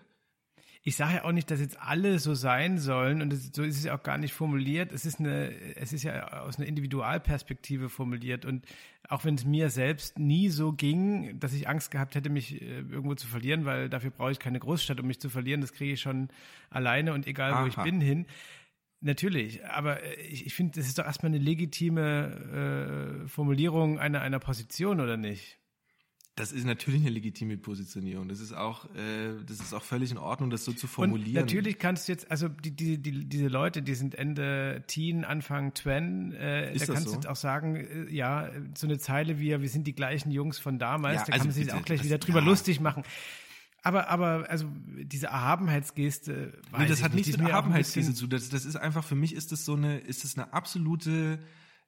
Ich 0.83 0.95
sage 0.95 1.15
ja 1.15 1.23
auch 1.25 1.31
nicht, 1.31 1.51
dass 1.51 1.59
jetzt 1.59 1.79
alle 1.81 2.19
so 2.19 2.33
sein 2.33 2.77
sollen 2.77 3.21
und 3.21 3.31
das, 3.31 3.51
so 3.53 3.63
ist 3.63 3.77
es 3.77 3.85
ja 3.85 3.97
auch 3.97 4.03
gar 4.03 4.17
nicht 4.17 4.33
formuliert. 4.33 4.91
Es 4.91 5.05
ist 5.05 5.19
eine, 5.19 5.51
es 5.75 5.93
ist 5.93 6.03
ja 6.03 6.41
aus 6.41 6.57
einer 6.57 6.67
Individualperspektive 6.67 7.89
formuliert 7.89 8.45
und 8.45 8.65
auch 9.09 9.25
wenn 9.25 9.35
es 9.35 9.45
mir 9.45 9.69
selbst 9.69 10.19
nie 10.19 10.49
so 10.49 10.73
ging, 10.73 11.39
dass 11.39 11.53
ich 11.53 11.67
Angst 11.67 11.91
gehabt 11.91 12.15
hätte, 12.15 12.29
mich 12.29 12.61
äh, 12.61 12.79
irgendwo 12.79 13.15
zu 13.15 13.27
verlieren, 13.27 13.65
weil 13.65 13.89
dafür 13.89 14.11
brauche 14.11 14.31
ich 14.31 14.39
keine 14.39 14.59
Großstadt, 14.59 14.99
um 14.99 15.07
mich 15.07 15.19
zu 15.19 15.29
verlieren. 15.29 15.61
Das 15.61 15.73
kriege 15.73 15.93
ich 15.93 16.01
schon 16.01 16.29
alleine 16.69 17.13
und 17.13 17.27
egal 17.27 17.53
Aha. 17.53 17.63
wo 17.63 17.67
ich 17.67 17.75
bin 17.75 18.01
hin. 18.01 18.25
Natürlich, 18.99 19.63
aber 19.65 20.03
äh, 20.03 20.21
ich, 20.21 20.45
ich 20.45 20.53
finde, 20.55 20.79
das 20.79 20.87
ist 20.87 20.97
doch 20.97 21.05
erstmal 21.05 21.31
eine 21.31 21.37
legitime 21.37 23.23
äh, 23.23 23.27
Formulierung 23.27 23.99
einer, 23.99 24.21
einer 24.21 24.39
Position, 24.39 24.99
oder 24.99 25.17
nicht? 25.17 25.56
Das 26.37 26.51
ist 26.51 26.65
natürlich 26.65 27.01
eine 27.01 27.09
legitime 27.09 27.57
Positionierung. 27.57 28.27
Das 28.27 28.39
ist 28.39 28.53
auch, 28.53 28.85
äh, 28.93 29.43
das 29.47 29.59
ist 29.59 29.73
auch 29.73 29.81
völlig 29.81 30.11
in 30.11 30.19
Ordnung, 30.19 30.51
das 30.51 30.65
so 30.65 30.71
zu 30.71 30.85
formulieren. 30.85 31.41
Und 31.41 31.47
natürlich 31.47 31.79
kannst 31.79 32.07
du 32.07 32.11
jetzt, 32.11 32.29
also 32.29 32.47
die, 32.47 32.69
die, 32.69 32.99
die, 32.99 33.25
diese 33.25 33.47
Leute, 33.47 33.81
die 33.81 33.95
sind 33.95 34.13
Ende 34.13 34.83
Teen, 34.85 35.25
Anfang 35.25 35.73
Twen, 35.73 36.33
äh, 36.33 36.77
da 36.77 36.85
kannst 36.85 37.05
so? 37.05 37.09
du 37.09 37.15
jetzt 37.15 37.27
auch 37.27 37.35
sagen, 37.35 37.75
äh, 37.75 38.13
ja, 38.13 38.51
so 38.75 38.85
eine 38.85 38.99
Zeile 38.99 39.39
wie, 39.39 39.59
wir 39.59 39.67
sind 39.67 39.87
die 39.87 39.95
gleichen 39.95 40.29
Jungs 40.29 40.59
von 40.59 40.77
damals, 40.77 41.21
ja, 41.21 41.25
da 41.25 41.33
also 41.33 41.37
kann 41.39 41.47
man 41.47 41.55
sich 41.55 41.73
auch 41.73 41.81
gleich 41.83 42.01
das, 42.01 42.05
wieder 42.05 42.19
drüber 42.19 42.39
ja. 42.41 42.45
lustig 42.45 42.81
machen. 42.81 43.01
Aber, 43.81 44.07
aber, 44.07 44.47
also 44.47 44.67
diese 44.85 45.27
Erhabenheitsgeste, 45.27 46.53
weiß 46.69 46.81
nee, 46.81 46.87
das 46.87 47.01
hat 47.01 47.15
nichts 47.15 47.35
mit 47.35 47.49
Erhabenheitsgeste 47.49 48.13
zu. 48.13 48.27
Das, 48.27 48.49
das 48.49 48.63
ist 48.63 48.75
einfach 48.75 49.03
für 49.03 49.15
mich 49.15 49.33
ist 49.33 49.51
das 49.51 49.65
so 49.65 49.73
eine, 49.73 49.97
ist 49.97 50.23
das 50.23 50.37
eine 50.37 50.53
absolute, 50.53 51.39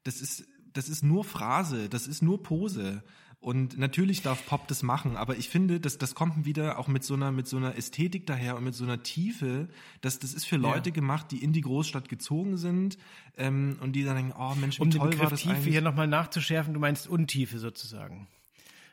das 0.03 0.21
ist, 0.21 0.47
das 0.73 0.89
ist 0.89 1.03
nur 1.03 1.23
Phrase, 1.23 1.87
das 1.87 2.07
ist 2.07 2.23
nur 2.23 2.41
Pose. 2.41 3.03
Und 3.41 3.77
natürlich 3.77 4.21
darf 4.21 4.45
Pop 4.45 4.67
das 4.67 4.83
machen, 4.83 5.15
aber 5.15 5.37
ich 5.37 5.47
finde, 5.47 5.79
das, 5.79 5.97
das 5.97 6.13
kommt 6.13 6.45
wieder 6.45 6.77
auch 6.77 6.89
mit 6.89 7.05
so 7.05 7.13
einer, 7.13 7.31
mit 7.31 7.47
so 7.47 7.55
einer 7.55 7.77
Ästhetik 7.77 8.27
daher 8.27 8.57
und 8.57 8.65
mit 8.65 8.75
so 8.75 8.83
einer 8.83 9.01
Tiefe, 9.01 9.69
dass 10.01 10.19
das 10.19 10.33
ist 10.33 10.45
für 10.45 10.57
Leute 10.57 10.89
ja. 10.89 10.95
gemacht, 10.95 11.31
die 11.31 11.41
in 11.41 11.53
die 11.53 11.61
Großstadt 11.61 12.09
gezogen 12.09 12.57
sind 12.57 12.97
ähm, 13.37 13.77
und 13.79 13.93
die 13.93 14.03
dann 14.03 14.17
denken, 14.17 14.33
oh 14.37 14.55
Mensch, 14.55 14.79
wie 14.79 14.83
um 14.83 14.91
toll 14.91 14.99
den 14.99 15.09
Begriff 15.11 15.23
war 15.23 15.29
das 15.29 15.41
Tiefe 15.41 15.55
eigentlich. 15.55 15.73
hier 15.73 15.81
nochmal 15.81 16.07
nachzuschärfen, 16.07 16.73
du 16.73 16.81
meinst 16.81 17.07
Untiefe 17.07 17.59
sozusagen. 17.59 18.27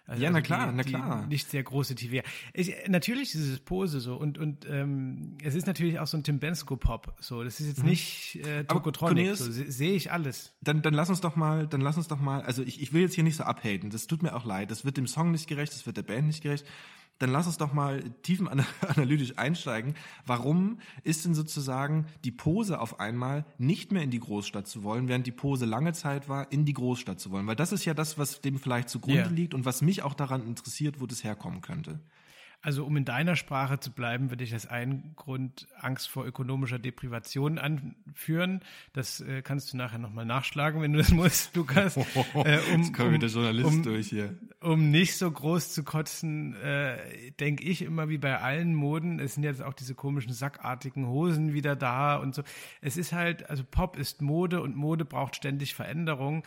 Also, 0.07 0.23
ja, 0.23 0.31
na 0.31 0.37
also 0.37 0.47
klar, 0.47 0.71
die, 0.71 0.77
na 0.77 0.83
klar. 0.85 1.27
nicht 1.27 1.51
sehr 1.51 1.63
große 1.63 1.97
TV. 1.97 2.25
Ich, 2.53 2.73
natürlich 2.87 3.35
ist 3.35 3.49
es 3.49 3.59
Pose 3.61 3.99
so 4.01 4.17
und 4.17 4.39
und 4.39 4.65
ähm, 4.69 5.37
es 5.43 5.55
ist 5.55 5.67
natürlich 5.67 5.99
auch 5.99 6.07
so 6.07 6.17
ein 6.17 6.23
Tim 6.23 6.39
Bensko 6.39 6.77
Pop. 6.77 7.15
So, 7.21 7.43
das 7.43 7.59
ist 7.59 7.67
jetzt 7.67 7.83
mhm. 7.83 7.91
nicht 7.91 8.37
äh, 8.47 8.65
Tokotronic. 8.65 9.37
So, 9.37 9.51
Sehe 9.51 9.95
ich 9.95 10.13
alles. 10.13 10.55
Dann 10.61 10.83
dann 10.83 10.95
lass 10.95 11.11
uns 11.11 11.21
doch 11.21 11.35
mal, 11.35 11.67
dann 11.67 11.81
lass 11.81 11.97
uns 11.97 12.07
doch 12.07 12.21
mal. 12.21 12.43
Also 12.43 12.63
ich 12.63 12.81
ich 12.81 12.93
will 12.93 13.03
jetzt 13.03 13.15
hier 13.15 13.25
nicht 13.25 13.37
so 13.37 13.43
abhaten. 13.43 13.91
Das 13.91 14.07
tut 14.07 14.23
mir 14.23 14.37
auch 14.37 14.45
leid. 14.45 14.71
Das 14.71 14.85
wird 14.85 14.97
dem 14.97 15.09
Song 15.09 15.33
nicht 15.33 15.49
gerecht. 15.49 15.73
Das 15.73 15.87
wird 15.87 15.97
der 15.97 16.03
Band 16.03 16.29
nicht 16.29 16.43
gerecht 16.43 16.67
dann 17.19 17.31
lass 17.31 17.47
uns 17.47 17.57
doch 17.59 17.73
mal 17.73 18.03
tiefenanalytisch 18.23 19.35
einsteigen. 19.39 19.95
Warum 20.27 20.79
ist 21.03 21.25
denn 21.25 21.35
sozusagen 21.35 22.07
die 22.25 22.31
Pose 22.31 22.81
auf 22.81 23.01
einmal 23.01 23.47
nicht 23.59 23.93
mehr 23.93 24.03
in 24.03 24.11
die 24.11 24.21
Großstadt 24.21 24.67
zu 24.67 24.83
wollen, 24.83 25.09
während 25.09 25.27
die 25.27 25.33
Pose 25.33 25.65
lange 25.65 25.93
Zeit 25.93 26.29
war, 26.29 26.53
in 26.53 26.65
die 26.65 26.75
Großstadt 26.75 27.19
zu 27.21 27.31
wollen? 27.31 27.47
Weil 27.47 27.57
das 27.57 27.73
ist 27.73 27.85
ja 27.85 27.95
das, 27.95 28.19
was 28.19 28.41
dem 28.41 28.59
vielleicht 28.59 28.89
zugrunde 28.89 29.21
yeah. 29.21 29.31
liegt 29.31 29.55
und 29.55 29.65
was 29.65 29.83
mich 29.83 30.03
auch 30.03 30.15
daran 30.15 30.47
interessiert, 30.47 31.01
wo 31.01 31.07
das 31.07 31.25
herkommen 31.25 31.61
könnte. 31.63 32.01
Also 32.63 32.85
um 32.85 32.97
in 32.97 33.05
deiner 33.05 33.37
Sprache 33.37 33.79
zu 33.79 33.93
bleiben, 33.93 34.31
würde 34.31 34.43
ich 34.43 34.53
als 34.53 34.67
einen 34.67 35.13
Grund 35.15 35.69
Angst 35.79 36.09
vor 36.09 36.27
ökonomischer 36.27 36.79
Deprivation 36.79 37.59
anführen. 37.59 38.61
Das 38.93 39.21
äh, 39.21 39.43
kannst 39.43 39.73
du 39.73 39.77
nachher 39.77 39.99
nochmal 39.99 40.27
nachschlagen, 40.27 40.83
wenn 40.83 40.93
du 40.93 40.99
das 40.99 41.11
musst, 41.11 41.55
Lukas. 41.57 41.97
Äh, 41.97 42.01
um, 42.75 42.83
Jetzt 42.83 42.95
kommt 42.95 43.15
um, 43.15 43.21
der 43.21 43.29
Journalist 43.29 43.69
um, 43.69 43.83
durch 43.83 44.09
hier. 44.09 44.37
Um 44.61 44.91
nicht 44.91 45.17
so 45.17 45.31
groß 45.31 45.73
zu 45.75 45.85
kotzen, 45.85 46.57
äh, 46.57 47.31
denke 47.39 47.63
ich 47.63 47.83
immer 47.83 48.09
wie 48.09 48.19
bei 48.19 48.41
allen 48.41 48.75
Moden, 48.75 49.21
es 49.21 49.35
sind 49.35 49.45
jetzt 49.45 49.63
auch 49.63 49.75
diese 49.75 49.95
komischen 49.95 50.33
sackartigen 50.33 51.07
Hosen 51.07 51.53
wieder 51.53 51.77
da 51.77 52.17
und 52.17 52.35
so. 52.35 52.43
Es 52.81 52.97
ist 52.97 53.13
halt, 53.13 53.49
also 53.49 53.63
Pop 53.63 53.97
ist 53.97 54.23
Mode 54.23 54.61
und 54.61 54.75
Mode 54.77 55.05
braucht 55.05 55.37
ständig 55.37 55.75
Veränderung. 55.75 56.43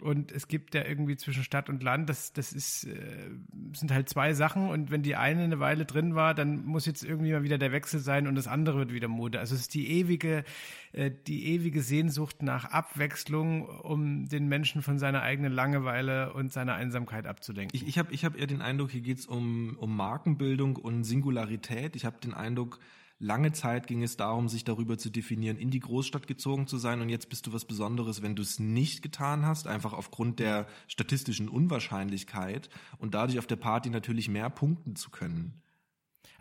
Und 0.00 0.32
es 0.32 0.48
gibt 0.48 0.74
ja 0.74 0.84
irgendwie 0.84 1.16
zwischen 1.16 1.44
Stadt 1.44 1.68
und 1.68 1.82
Land, 1.82 2.08
das, 2.08 2.32
das 2.32 2.52
ist, 2.52 2.84
äh, 2.84 3.30
sind 3.72 3.92
halt 3.92 4.08
zwei 4.08 4.32
Sachen. 4.34 4.68
Und 4.68 4.90
wenn 4.90 5.02
die 5.02 5.16
eine 5.16 5.44
eine 5.44 5.60
Weile 5.60 5.84
drin 5.84 6.14
war, 6.14 6.34
dann 6.34 6.64
muss 6.64 6.86
jetzt 6.86 7.04
irgendwie 7.04 7.32
mal 7.32 7.42
wieder 7.42 7.58
der 7.58 7.72
Wechsel 7.72 8.00
sein 8.00 8.26
und 8.26 8.34
das 8.34 8.46
andere 8.46 8.78
wird 8.78 8.92
wieder 8.92 9.08
Mode. 9.08 9.38
Also 9.38 9.54
es 9.54 9.62
ist 9.62 9.74
die 9.74 9.90
ewige, 9.90 10.44
äh, 10.92 11.10
die 11.26 11.46
ewige 11.54 11.82
Sehnsucht 11.82 12.42
nach 12.42 12.64
Abwechslung, 12.66 13.68
um 13.68 14.28
den 14.28 14.48
Menschen 14.48 14.82
von 14.82 14.98
seiner 14.98 15.22
eigenen 15.22 15.52
Langeweile 15.52 16.32
und 16.32 16.52
seiner 16.52 16.74
Einsamkeit 16.74 17.26
abzulenken. 17.26 17.74
Ich, 17.74 17.86
ich 17.86 17.98
habe 17.98 18.12
ich 18.12 18.24
hab 18.24 18.36
eher 18.36 18.46
den 18.46 18.62
Eindruck, 18.62 18.90
hier 18.90 19.02
geht's 19.02 19.26
um, 19.26 19.76
um 19.78 19.96
Markenbildung 19.96 20.76
und 20.76 21.04
Singularität. 21.04 21.96
Ich 21.96 22.04
habe 22.04 22.18
den 22.20 22.34
Eindruck, 22.34 22.78
Lange 23.22 23.52
Zeit 23.52 23.86
ging 23.86 24.02
es 24.02 24.16
darum, 24.16 24.48
sich 24.48 24.64
darüber 24.64 24.96
zu 24.96 25.10
definieren, 25.10 25.58
in 25.58 25.70
die 25.70 25.80
Großstadt 25.80 26.26
gezogen 26.26 26.66
zu 26.66 26.78
sein. 26.78 27.02
Und 27.02 27.10
jetzt 27.10 27.28
bist 27.28 27.46
du 27.46 27.52
was 27.52 27.66
Besonderes, 27.66 28.22
wenn 28.22 28.34
du 28.34 28.40
es 28.40 28.58
nicht 28.58 29.02
getan 29.02 29.44
hast, 29.44 29.66
einfach 29.66 29.92
aufgrund 29.92 30.38
der 30.38 30.66
statistischen 30.88 31.50
Unwahrscheinlichkeit 31.50 32.70
und 32.96 33.12
dadurch 33.12 33.38
auf 33.38 33.46
der 33.46 33.56
Party 33.56 33.90
natürlich 33.90 34.30
mehr 34.30 34.48
punkten 34.48 34.96
zu 34.96 35.10
können. 35.10 35.60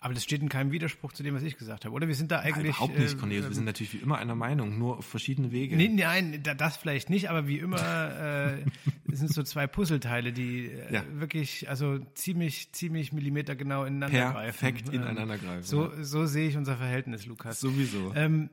Aber 0.02 0.14
das 0.14 0.24
steht 0.24 0.42
in 0.42 0.50
keinem 0.50 0.72
Widerspruch 0.72 1.14
zu 1.14 1.24
dem, 1.24 1.36
was 1.36 1.44
ich 1.44 1.58
gesagt 1.58 1.86
habe, 1.86 1.94
oder? 1.94 2.08
Wir 2.08 2.16
sind 2.16 2.32
da 2.32 2.40
eigentlich. 2.40 2.56
Nein, 2.56 2.66
überhaupt 2.66 2.98
nicht, 2.98 3.18
Cornelius. 3.18 3.46
Äh, 3.46 3.50
wir 3.50 3.56
sind 3.56 3.66
natürlich 3.66 3.94
wie 3.94 3.98
immer 3.98 4.18
einer 4.18 4.36
Meinung, 4.36 4.78
nur 4.78 4.98
auf 4.98 5.06
verschiedene 5.06 5.52
Wege. 5.52 5.76
Nee, 5.76 5.90
nein, 5.90 6.42
das 6.44 6.78
vielleicht 6.78 7.10
nicht, 7.10 7.30
aber 7.30 7.48
wie 7.48 7.60
immer 7.60 8.56
äh, 8.58 8.66
sind 9.08 9.34
so 9.34 9.44
zwei 9.44 9.68
Puzzleteile, 9.68 10.32
die 10.34 10.68
äh, 10.68 10.94
ja. 10.94 11.04
wirklich, 11.12 11.70
also 11.70 12.00
ziemlich, 12.14 12.72
ziemlich 12.72 13.14
millimetergenau 13.14 13.84
ineinander 13.84 14.32
Perfekt 14.32 14.34
greifen. 14.34 14.60
Perfekt 14.60 14.90
ineinander 14.94 15.38
greifen. 15.38 15.64
So, 15.64 15.92
so 16.02 16.26
sehe 16.26 16.50
ich 16.50 16.58
unser 16.58 16.78
Verhältnis, 16.78 17.26
Lukas. 17.26 17.60
Sowieso. 17.60 18.14
Ähm, 18.16 18.50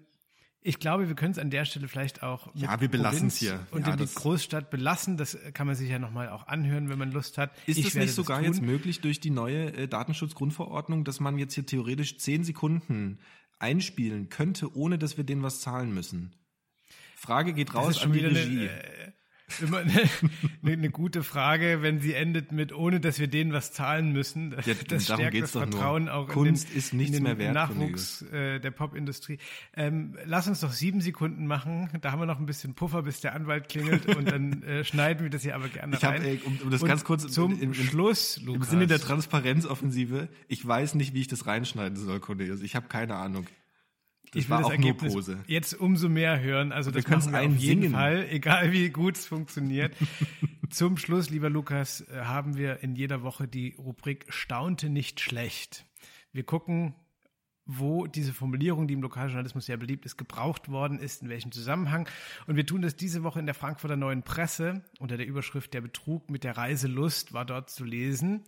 ich 0.66 0.80
glaube, 0.80 1.06
wir 1.06 1.14
können 1.14 1.30
es 1.30 1.38
an 1.38 1.50
der 1.50 1.64
Stelle 1.64 1.86
vielleicht 1.86 2.24
auch 2.24 2.52
mit 2.52 2.64
ja, 2.64 2.80
wir 2.80 2.88
belassen 2.88 3.28
es 3.28 3.36
hier 3.36 3.64
und 3.70 3.86
ja, 3.86 3.92
in 3.92 3.98
die 3.98 4.12
Großstadt 4.12 4.68
belassen. 4.68 5.16
Das 5.16 5.38
kann 5.54 5.68
man 5.68 5.76
sich 5.76 5.88
ja 5.88 6.00
nochmal 6.00 6.28
auch 6.28 6.48
anhören, 6.48 6.88
wenn 6.88 6.98
man 6.98 7.12
Lust 7.12 7.38
hat. 7.38 7.52
Ist 7.66 7.78
es 7.78 7.94
nicht 7.94 8.12
sogar 8.12 8.42
jetzt 8.42 8.60
möglich 8.60 9.00
durch 9.00 9.20
die 9.20 9.30
neue 9.30 9.72
äh, 9.72 9.86
Datenschutzgrundverordnung, 9.86 11.04
dass 11.04 11.20
man 11.20 11.38
jetzt 11.38 11.54
hier 11.54 11.64
theoretisch 11.64 12.18
zehn 12.18 12.42
Sekunden 12.42 13.20
einspielen 13.60 14.28
könnte, 14.28 14.74
ohne 14.76 14.98
dass 14.98 15.16
wir 15.16 15.22
denen 15.22 15.44
was 15.44 15.60
zahlen 15.60 15.94
müssen? 15.94 16.34
Frage 17.14 17.52
geht 17.52 17.72
raus 17.72 18.02
an 18.02 18.12
die 18.12 18.18
Regie. 18.18 18.68
Eine, 18.68 18.82
äh, 18.82 19.12
immer 19.60 19.78
eine, 19.78 20.08
eine, 20.64 20.90
gute 20.90 21.22
Frage, 21.22 21.78
wenn 21.80 22.00
sie 22.00 22.14
endet 22.14 22.52
mit, 22.52 22.72
ohne 22.74 23.00
dass 23.00 23.18
wir 23.18 23.28
denen 23.28 23.52
was 23.52 23.72
zahlen 23.72 24.12
müssen. 24.12 24.54
Ja, 24.66 24.74
das 24.88 25.04
stärkt 25.04 25.40
das 25.40 25.52
Vertrauen 25.52 26.04
nur. 26.04 26.14
auch 26.14 26.28
Kunst 26.28 26.64
in 26.64 26.70
den, 26.70 26.78
ist 26.78 26.92
nichts 26.92 27.16
in 27.16 27.24
den 27.24 27.36
mehr 27.36 27.38
wert, 27.38 27.54
Nachwuchs 27.54 28.22
äh, 28.22 28.58
der 28.58 28.70
Popindustrie. 28.72 29.38
Ähm, 29.74 30.16
lass 30.24 30.48
uns 30.48 30.60
doch 30.60 30.72
sieben 30.72 31.00
Sekunden 31.00 31.46
machen. 31.46 31.88
Da 32.00 32.12
haben 32.12 32.20
wir 32.20 32.26
noch 32.26 32.40
ein 32.40 32.46
bisschen 32.46 32.74
Puffer, 32.74 33.02
bis 33.02 33.20
der 33.20 33.34
Anwalt 33.34 33.68
klingelt 33.68 34.06
und 34.14 34.30
dann 34.30 34.62
äh, 34.62 34.84
schneiden 34.84 35.22
wir 35.22 35.30
das 35.30 35.42
hier 35.42 35.54
aber 35.54 35.68
gerne 35.68 35.96
ich 35.96 36.04
hab, 36.04 36.14
rein. 36.14 36.24
Ey, 36.24 36.40
um, 36.44 36.58
um 36.62 36.70
das 36.70 36.82
und 36.82 36.88
ganz 36.88 37.04
kurz 37.04 37.30
zum 37.32 37.52
im, 37.52 37.72
im, 37.72 37.74
Schluss, 37.74 38.40
Lukas. 38.42 38.66
Im 38.66 38.70
Sinne 38.70 38.86
der 38.88 39.00
Transparenzoffensive, 39.00 40.28
ich 40.48 40.66
weiß 40.66 40.94
nicht, 40.96 41.14
wie 41.14 41.20
ich 41.20 41.28
das 41.28 41.46
reinschneiden 41.46 41.96
soll, 41.96 42.20
Cornelius. 42.20 42.62
Ich 42.62 42.74
habe 42.74 42.88
keine 42.88 43.14
Ahnung. 43.14 43.46
Das 44.36 44.44
ich 44.44 44.50
will 44.50 44.58
das 44.58 44.70
Ergebnis 44.70 45.30
jetzt 45.46 45.74
umso 45.74 46.08
mehr 46.08 46.40
hören. 46.40 46.72
Also 46.72 46.90
das 46.90 47.06
machen 47.08 47.32
wir 47.32 47.40
auf 47.40 47.56
jeden 47.56 47.82
singen. 47.82 47.92
Fall, 47.92 48.26
egal 48.30 48.72
wie 48.72 48.90
gut 48.90 49.16
es 49.16 49.26
funktioniert. 49.26 49.94
Zum 50.70 50.98
Schluss, 50.98 51.30
lieber 51.30 51.48
Lukas, 51.48 52.02
äh, 52.02 52.20
haben 52.22 52.56
wir 52.56 52.82
in 52.82 52.96
jeder 52.96 53.22
Woche 53.22 53.48
die 53.48 53.74
Rubrik 53.78 54.26
Staunte 54.28 54.90
nicht 54.90 55.20
schlecht. 55.20 55.86
Wir 56.32 56.44
gucken 56.44 56.94
wo 57.68 58.06
diese 58.06 58.32
Formulierung, 58.32 58.86
die 58.86 58.94
im 58.94 59.02
Lokaljournalismus 59.02 59.66
sehr 59.66 59.76
beliebt 59.76 60.06
ist, 60.06 60.16
gebraucht 60.16 60.68
worden 60.68 61.00
ist, 61.00 61.22
in 61.22 61.28
welchem 61.28 61.50
Zusammenhang. 61.50 62.08
Und 62.46 62.54
wir 62.54 62.64
tun 62.64 62.80
das 62.80 62.94
diese 62.94 63.24
Woche 63.24 63.40
in 63.40 63.46
der 63.46 63.56
Frankfurter 63.56 63.96
Neuen 63.96 64.22
Presse 64.22 64.84
unter 65.00 65.16
der 65.16 65.26
Überschrift 65.26 65.74
Der 65.74 65.80
Betrug 65.80 66.30
mit 66.30 66.44
der 66.44 66.56
Reiselust 66.56 67.32
war 67.32 67.44
dort 67.44 67.68
zu 67.68 67.82
lesen 67.82 68.44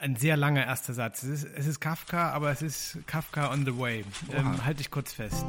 ein 0.00 0.16
sehr 0.16 0.36
langer 0.36 0.64
erster 0.64 0.94
Satz. 0.94 1.22
Es 1.22 1.42
ist, 1.42 1.54
es 1.56 1.66
ist, 1.66 1.80
Kafka, 1.80 2.30
aber 2.30 2.50
es 2.50 2.62
ist 2.62 2.98
Kafka 3.06 3.52
on 3.52 3.64
the 3.64 3.78
way. 3.78 4.04
Ähm, 4.32 4.64
halte 4.64 4.80
ich 4.80 4.90
kurz 4.90 5.12
fest. 5.12 5.44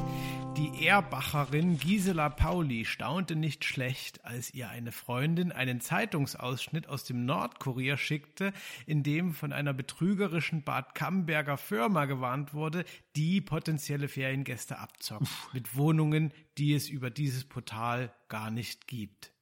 Die 0.56 0.86
Erbacherin 0.86 1.78
Gisela 1.78 2.30
Pauli 2.30 2.84
staunte 2.84 3.36
nicht 3.36 3.64
schlecht, 3.64 4.24
als 4.24 4.52
ihr 4.54 4.68
eine 4.68 4.92
Freundin 4.92 5.52
einen 5.52 5.80
Zeitungsausschnitt 5.80 6.88
aus 6.88 7.04
dem 7.04 7.24
Nordkurier 7.24 7.96
schickte, 7.96 8.52
in 8.86 9.02
dem 9.02 9.34
von 9.34 9.52
einer 9.52 9.74
betrügerischen 9.74 10.62
Bad 10.62 10.94
Camberger 10.94 11.56
Firma 11.56 12.06
gewarnt 12.06 12.54
wurde, 12.54 12.84
die 13.16 13.40
potenzielle 13.40 14.08
Feriengäste 14.08 14.78
abzockt. 14.78 15.28
Mit 15.52 15.76
Wohnungen, 15.76 16.32
die 16.58 16.74
es 16.74 16.88
über 16.88 17.10
dieses 17.10 17.44
Portal 17.44 18.12
gar 18.28 18.50
nicht 18.50 18.86
gibt. 18.86 19.35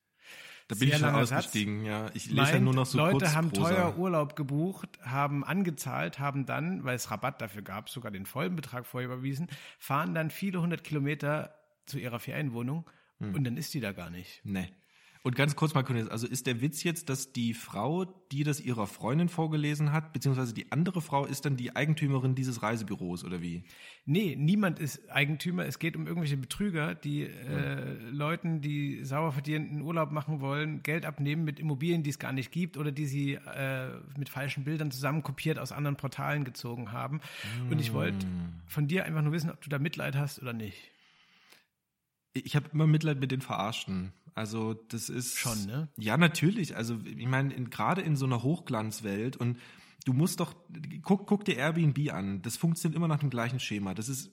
Da 0.69 0.77
bin 0.77 0.89
ich 0.89 0.97
schon 0.97 1.11
ausgestiegen, 1.11 1.85
ja. 1.85 2.07
Ich 2.15 2.27
lese 2.27 2.37
Meint, 2.37 2.55
ja 2.55 2.61
nur 2.61 2.75
noch 2.75 2.87
so 2.87 2.97
Leute 2.97 3.35
haben 3.35 3.53
teuer 3.53 3.99
Urlaub 3.99 4.35
gebucht, 4.35 4.89
haben 5.03 5.45
angezahlt, 5.45 6.19
haben 6.19 6.47
dann, 6.47 6.85
weil 6.85 6.97
es 6.97 7.11
Rabatt 7.11 7.43
dafür 7.43 7.63
gab, 7.63 7.91
sogar 7.91 8.11
den 8.11 8.25
vollen 8.25 8.57
Betrag 8.57 8.87
vorher 8.87 9.11
überwiesen, 9.11 9.49
fahren 9.79 10.15
dann 10.15 10.31
viele 10.31 10.63
hundert 10.63 10.83
Kilometer 10.83 11.55
zu 11.85 11.99
ihrer 11.99 12.19
Ferienwohnung 12.19 12.89
hm. 13.19 13.35
und 13.35 13.45
dann 13.45 13.59
ist 13.59 13.75
die 13.75 13.81
da 13.81 13.93
gar 13.93 14.09
nicht. 14.09 14.41
Nee. 14.45 14.69
Und 15.27 15.37
ganz 15.37 15.57
kurz 15.57 15.73
mal, 15.73 15.83
also 16.11 16.27
ist 16.27 16.47
der 16.47 16.61
Witz 16.61 16.83
jetzt, 16.83 17.09
dass 17.09 17.33
die 17.33 17.55
Frau, 17.55 18.05
die 18.31 18.45
das 18.45 18.61
ihrer 18.61 18.87
Freundin 18.87 19.31
vorgelesen 19.31 19.91
hat, 19.91 20.13
beziehungsweise 20.13 20.53
die 20.53 20.71
andere 20.71 21.01
Frau 21.01 21.25
ist 21.25 21.47
dann 21.47 21.57
die 21.57 21.75
Eigentümerin 21.75 22.35
dieses 22.35 22.63
Reisebüros 22.63 23.25
oder 23.25 23.41
wie? 23.41 23.65
Nee, 24.05 24.37
niemand 24.39 24.79
ist 24.79 25.11
Eigentümer. 25.11 25.65
Es 25.65 25.79
geht 25.79 25.97
um 25.97 26.07
irgendwelche 26.07 26.37
Betrüger, 26.37 26.95
die 26.95 27.23
äh, 27.23 27.95
Leuten, 28.11 28.61
die 28.61 29.03
sauer 29.03 29.33
verdienten 29.33 29.81
Urlaub 29.81 30.13
machen 30.13 30.43
wollen, 30.43 30.83
Geld 30.83 31.07
abnehmen 31.07 31.45
mit 31.45 31.59
Immobilien, 31.59 32.03
die 32.03 32.11
es 32.11 32.19
gar 32.19 32.33
nicht 32.33 32.53
gibt 32.53 32.77
oder 32.77 32.93
die 32.93 33.07
sie 33.07 33.37
äh, 33.37 33.93
mit 34.19 34.29
falschen 34.29 34.65
Bildern 34.65 34.91
zusammenkopiert 34.91 35.59
aus 35.59 35.73
anderen 35.73 35.97
Portalen 35.97 36.45
gezogen 36.45 36.93
haben. 36.93 37.23
Mm. 37.67 37.73
Und 37.73 37.81
ich 37.81 37.95
wollte 37.95 38.27
hm. 38.27 38.61
von 38.67 38.89
dir 38.89 39.07
einfach 39.07 39.23
nur 39.23 39.33
wissen, 39.33 39.49
ob 39.49 39.63
du 39.63 39.71
da 39.71 39.79
Mitleid 39.79 40.17
hast 40.17 40.43
oder 40.43 40.53
nicht. 40.53 40.91
Ich 42.35 42.57
habe 42.57 42.69
immer 42.75 42.87
Mitleid 42.87 43.21
mit 43.21 43.31
den 43.31 43.41
Verarschten. 43.41 44.13
Also 44.35 44.75
das 44.75 45.09
ist 45.09 45.39
schon, 45.39 45.67
ne? 45.67 45.89
Ja, 45.97 46.17
natürlich. 46.17 46.77
Also 46.77 46.99
ich 47.05 47.27
meine, 47.27 47.55
gerade 47.65 48.03
in 48.03 48.17
so 48.17 48.27
einer 48.27 48.43
Hochglanzwelt 48.43 49.37
und 49.37 49.59
du 50.05 50.13
musst 50.13 50.41
doch 50.41 50.55
guck, 51.03 51.27
guck 51.27 51.45
dir 51.45 51.57
Airbnb 51.57 52.13
an. 52.13 52.43
Das 52.43 52.57
funktioniert 52.57 52.97
immer 52.97 53.09
nach 53.09 53.21
dem 53.21 53.31
gleichen 53.31 53.61
Schema. 53.61 53.95
Das 53.95 54.09
ist 54.09 54.33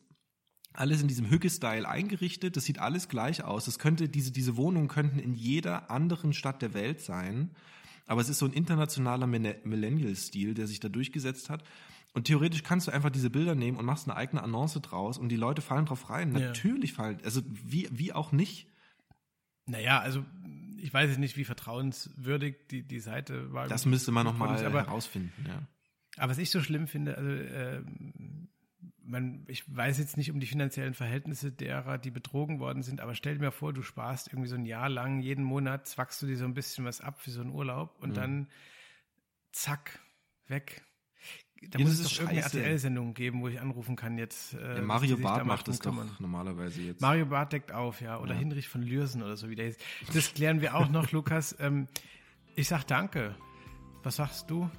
alles 0.73 1.01
in 1.01 1.07
diesem 1.07 1.29
Hügge-Style 1.29 1.87
eingerichtet. 1.87 2.57
Das 2.57 2.65
sieht 2.65 2.79
alles 2.79 3.09
gleich 3.09 3.43
aus. 3.43 3.65
Das 3.65 3.77
könnte 3.77 4.09
diese 4.09 4.31
diese 4.31 4.57
Wohnungen 4.57 4.87
könnten 4.87 5.19
in 5.19 5.35
jeder 5.35 5.91
anderen 5.91 6.33
Stadt 6.33 6.61
der 6.61 6.73
Welt 6.73 7.01
sein. 7.01 7.51
Aber 8.07 8.21
es 8.21 8.29
ist 8.29 8.39
so 8.39 8.45
ein 8.45 8.53
internationaler 8.53 9.27
Millennial-Stil, 9.27 10.53
der 10.55 10.67
sich 10.67 10.79
da 10.79 10.89
durchgesetzt 10.89 11.49
hat. 11.49 11.63
Und 12.13 12.25
theoretisch 12.25 12.63
kannst 12.63 12.87
du 12.87 12.91
einfach 12.91 13.09
diese 13.09 13.29
Bilder 13.29 13.55
nehmen 13.55 13.77
und 13.77 13.85
machst 13.85 14.07
eine 14.07 14.17
eigene 14.17 14.43
Annonce 14.43 14.81
draus 14.81 15.17
und 15.17 15.29
die 15.29 15.37
Leute 15.37 15.61
fallen 15.61 15.85
drauf 15.85 16.09
rein. 16.09 16.33
Ja. 16.35 16.47
Natürlich 16.47 16.93
fallen, 16.93 17.19
also 17.23 17.41
wie, 17.47 17.87
wie 17.91 18.11
auch 18.11 18.31
nicht. 18.31 18.67
Naja, 19.71 19.99
also 19.99 20.25
ich 20.77 20.93
weiß 20.93 21.09
jetzt 21.09 21.19
nicht, 21.19 21.37
wie 21.37 21.45
vertrauenswürdig 21.45 22.55
die, 22.69 22.83
die 22.83 22.99
Seite 22.99 23.53
war. 23.53 23.67
Das 23.67 23.85
müsste 23.85 24.11
man 24.11 24.25
nochmal 24.25 24.59
herausfinden, 24.59 25.45
ja. 25.47 25.61
Aber 26.17 26.31
was 26.31 26.37
ich 26.37 26.49
so 26.49 26.61
schlimm 26.61 26.87
finde, 26.87 27.17
also 27.17 27.29
äh, 27.29 27.81
man, 29.01 29.45
ich 29.47 29.63
weiß 29.73 29.97
jetzt 29.97 30.17
nicht 30.17 30.29
um 30.31 30.39
die 30.39 30.47
finanziellen 30.47 30.93
Verhältnisse 30.93 31.51
derer, 31.51 31.97
die 31.97 32.11
betrogen 32.11 32.59
worden 32.59 32.83
sind, 32.83 32.99
aber 32.99 33.15
stell 33.15 33.35
dir 33.35 33.45
mal 33.45 33.51
vor, 33.51 33.71
du 33.73 33.81
sparst 33.81 34.27
irgendwie 34.27 34.49
so 34.49 34.55
ein 34.55 34.65
Jahr 34.65 34.89
lang, 34.89 35.21
jeden 35.21 35.43
Monat 35.43 35.87
zwackst 35.87 36.21
du 36.21 36.27
dir 36.27 36.37
so 36.37 36.45
ein 36.45 36.53
bisschen 36.53 36.83
was 36.83 36.99
ab 36.99 37.21
für 37.21 37.31
so 37.31 37.41
einen 37.41 37.51
Urlaub 37.51 37.97
und 37.99 38.09
mhm. 38.09 38.15
dann 38.15 38.47
zack, 39.51 39.99
weg. 40.47 40.83
Da 41.69 41.77
ja, 41.77 41.85
muss 41.85 41.99
es 41.99 42.03
doch 42.03 42.11
irgendeine 42.21 42.41
RTL-Sendung 42.41 43.13
geben, 43.13 43.41
wo 43.41 43.47
ich 43.47 43.61
anrufen 43.61 43.95
kann 43.95 44.17
jetzt. 44.17 44.55
Äh, 44.55 44.77
ja, 44.77 44.81
Mario 44.81 45.17
Barth 45.17 45.45
macht 45.45 45.67
das 45.67 45.79
doch 45.79 45.95
normalerweise 46.19 46.81
jetzt. 46.81 47.01
Mario 47.01 47.27
Barth 47.27 47.53
deckt 47.53 47.71
auf, 47.71 48.01
ja. 48.01 48.19
Oder 48.19 48.33
ja. 48.33 48.39
Hinrich 48.39 48.67
von 48.67 48.81
Lürsen 48.81 49.21
oder 49.21 49.37
so 49.37 49.49
wie 49.49 49.55
der 49.55 49.67
ist. 49.67 49.79
Das 50.13 50.33
klären 50.33 50.61
wir 50.61 50.75
auch 50.75 50.89
noch, 50.89 51.11
Lukas. 51.11 51.55
Ähm, 51.59 51.87
ich 52.55 52.67
sag 52.67 52.85
danke. 52.85 53.35
Was 54.03 54.15
sagst 54.15 54.49
du? 54.49 54.69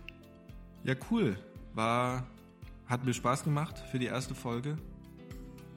Ja, 0.82 0.94
cool. 1.10 1.38
War, 1.74 2.26
hat 2.86 3.04
mir 3.04 3.14
Spaß 3.14 3.44
gemacht 3.44 3.78
für 3.90 4.00
die 4.00 4.06
erste 4.06 4.34
Folge. 4.34 4.76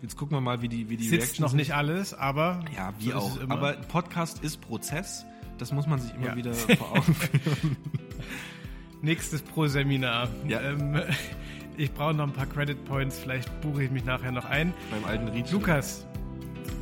Jetzt 0.02 0.18
gucken 0.18 0.36
wir 0.36 0.42
mal, 0.42 0.62
wie 0.62 0.68
die, 0.68 0.90
wie 0.90 0.98
die 0.98 1.08
Sitzt 1.08 1.40
noch 1.40 1.54
nicht 1.54 1.74
alles, 1.74 2.14
aber. 2.14 2.66
Ja, 2.76 2.94
wie 3.00 3.12
so 3.12 3.16
auch. 3.16 3.50
Aber 3.50 3.74
Podcast 3.74 4.44
ist 4.44 4.60
Prozess. 4.60 5.26
Das 5.58 5.72
muss 5.72 5.88
man 5.88 6.00
sich 6.00 6.14
immer 6.16 6.28
ja. 6.28 6.36
wieder 6.36 6.54
vor 6.78 6.92
Augen 6.92 7.14
führen. 7.14 7.78
Nächstes 9.02 9.42
Pro-Seminar. 9.42 10.30
Ja. 10.48 10.62
Ähm, 10.62 11.02
ich 11.78 11.92
brauche 11.92 12.14
noch 12.14 12.28
ein 12.28 12.34
paar 12.34 12.46
Credit 12.46 12.84
Points. 12.86 13.20
Vielleicht 13.20 13.62
buche 13.62 13.84
ich 13.84 13.92
mich 13.92 14.06
nachher 14.06 14.32
noch 14.32 14.46
ein. 14.46 14.74
Beim 14.92 15.06
alten 15.06 15.28
Ried. 15.28 15.52
Lukas, 15.52 16.06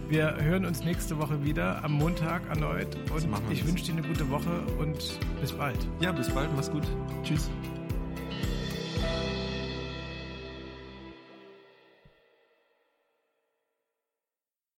wir 0.09 0.35
hören 0.35 0.65
uns 0.65 0.83
nächste 0.83 1.17
Woche 1.17 1.43
wieder 1.43 1.83
am 1.83 1.93
Montag 1.93 2.47
erneut. 2.49 2.95
Und 3.11 3.51
ich 3.51 3.65
wünsche 3.65 3.85
dir 3.85 3.93
eine 3.93 4.07
gute 4.07 4.29
Woche 4.29 4.61
und 4.79 5.19
bis 5.41 5.51
bald. 5.51 5.87
Ja, 5.99 6.11
bis 6.11 6.29
bald. 6.29 6.49
Mach's 6.55 6.71
gut. 6.71 6.83
Tschüss. 7.23 7.49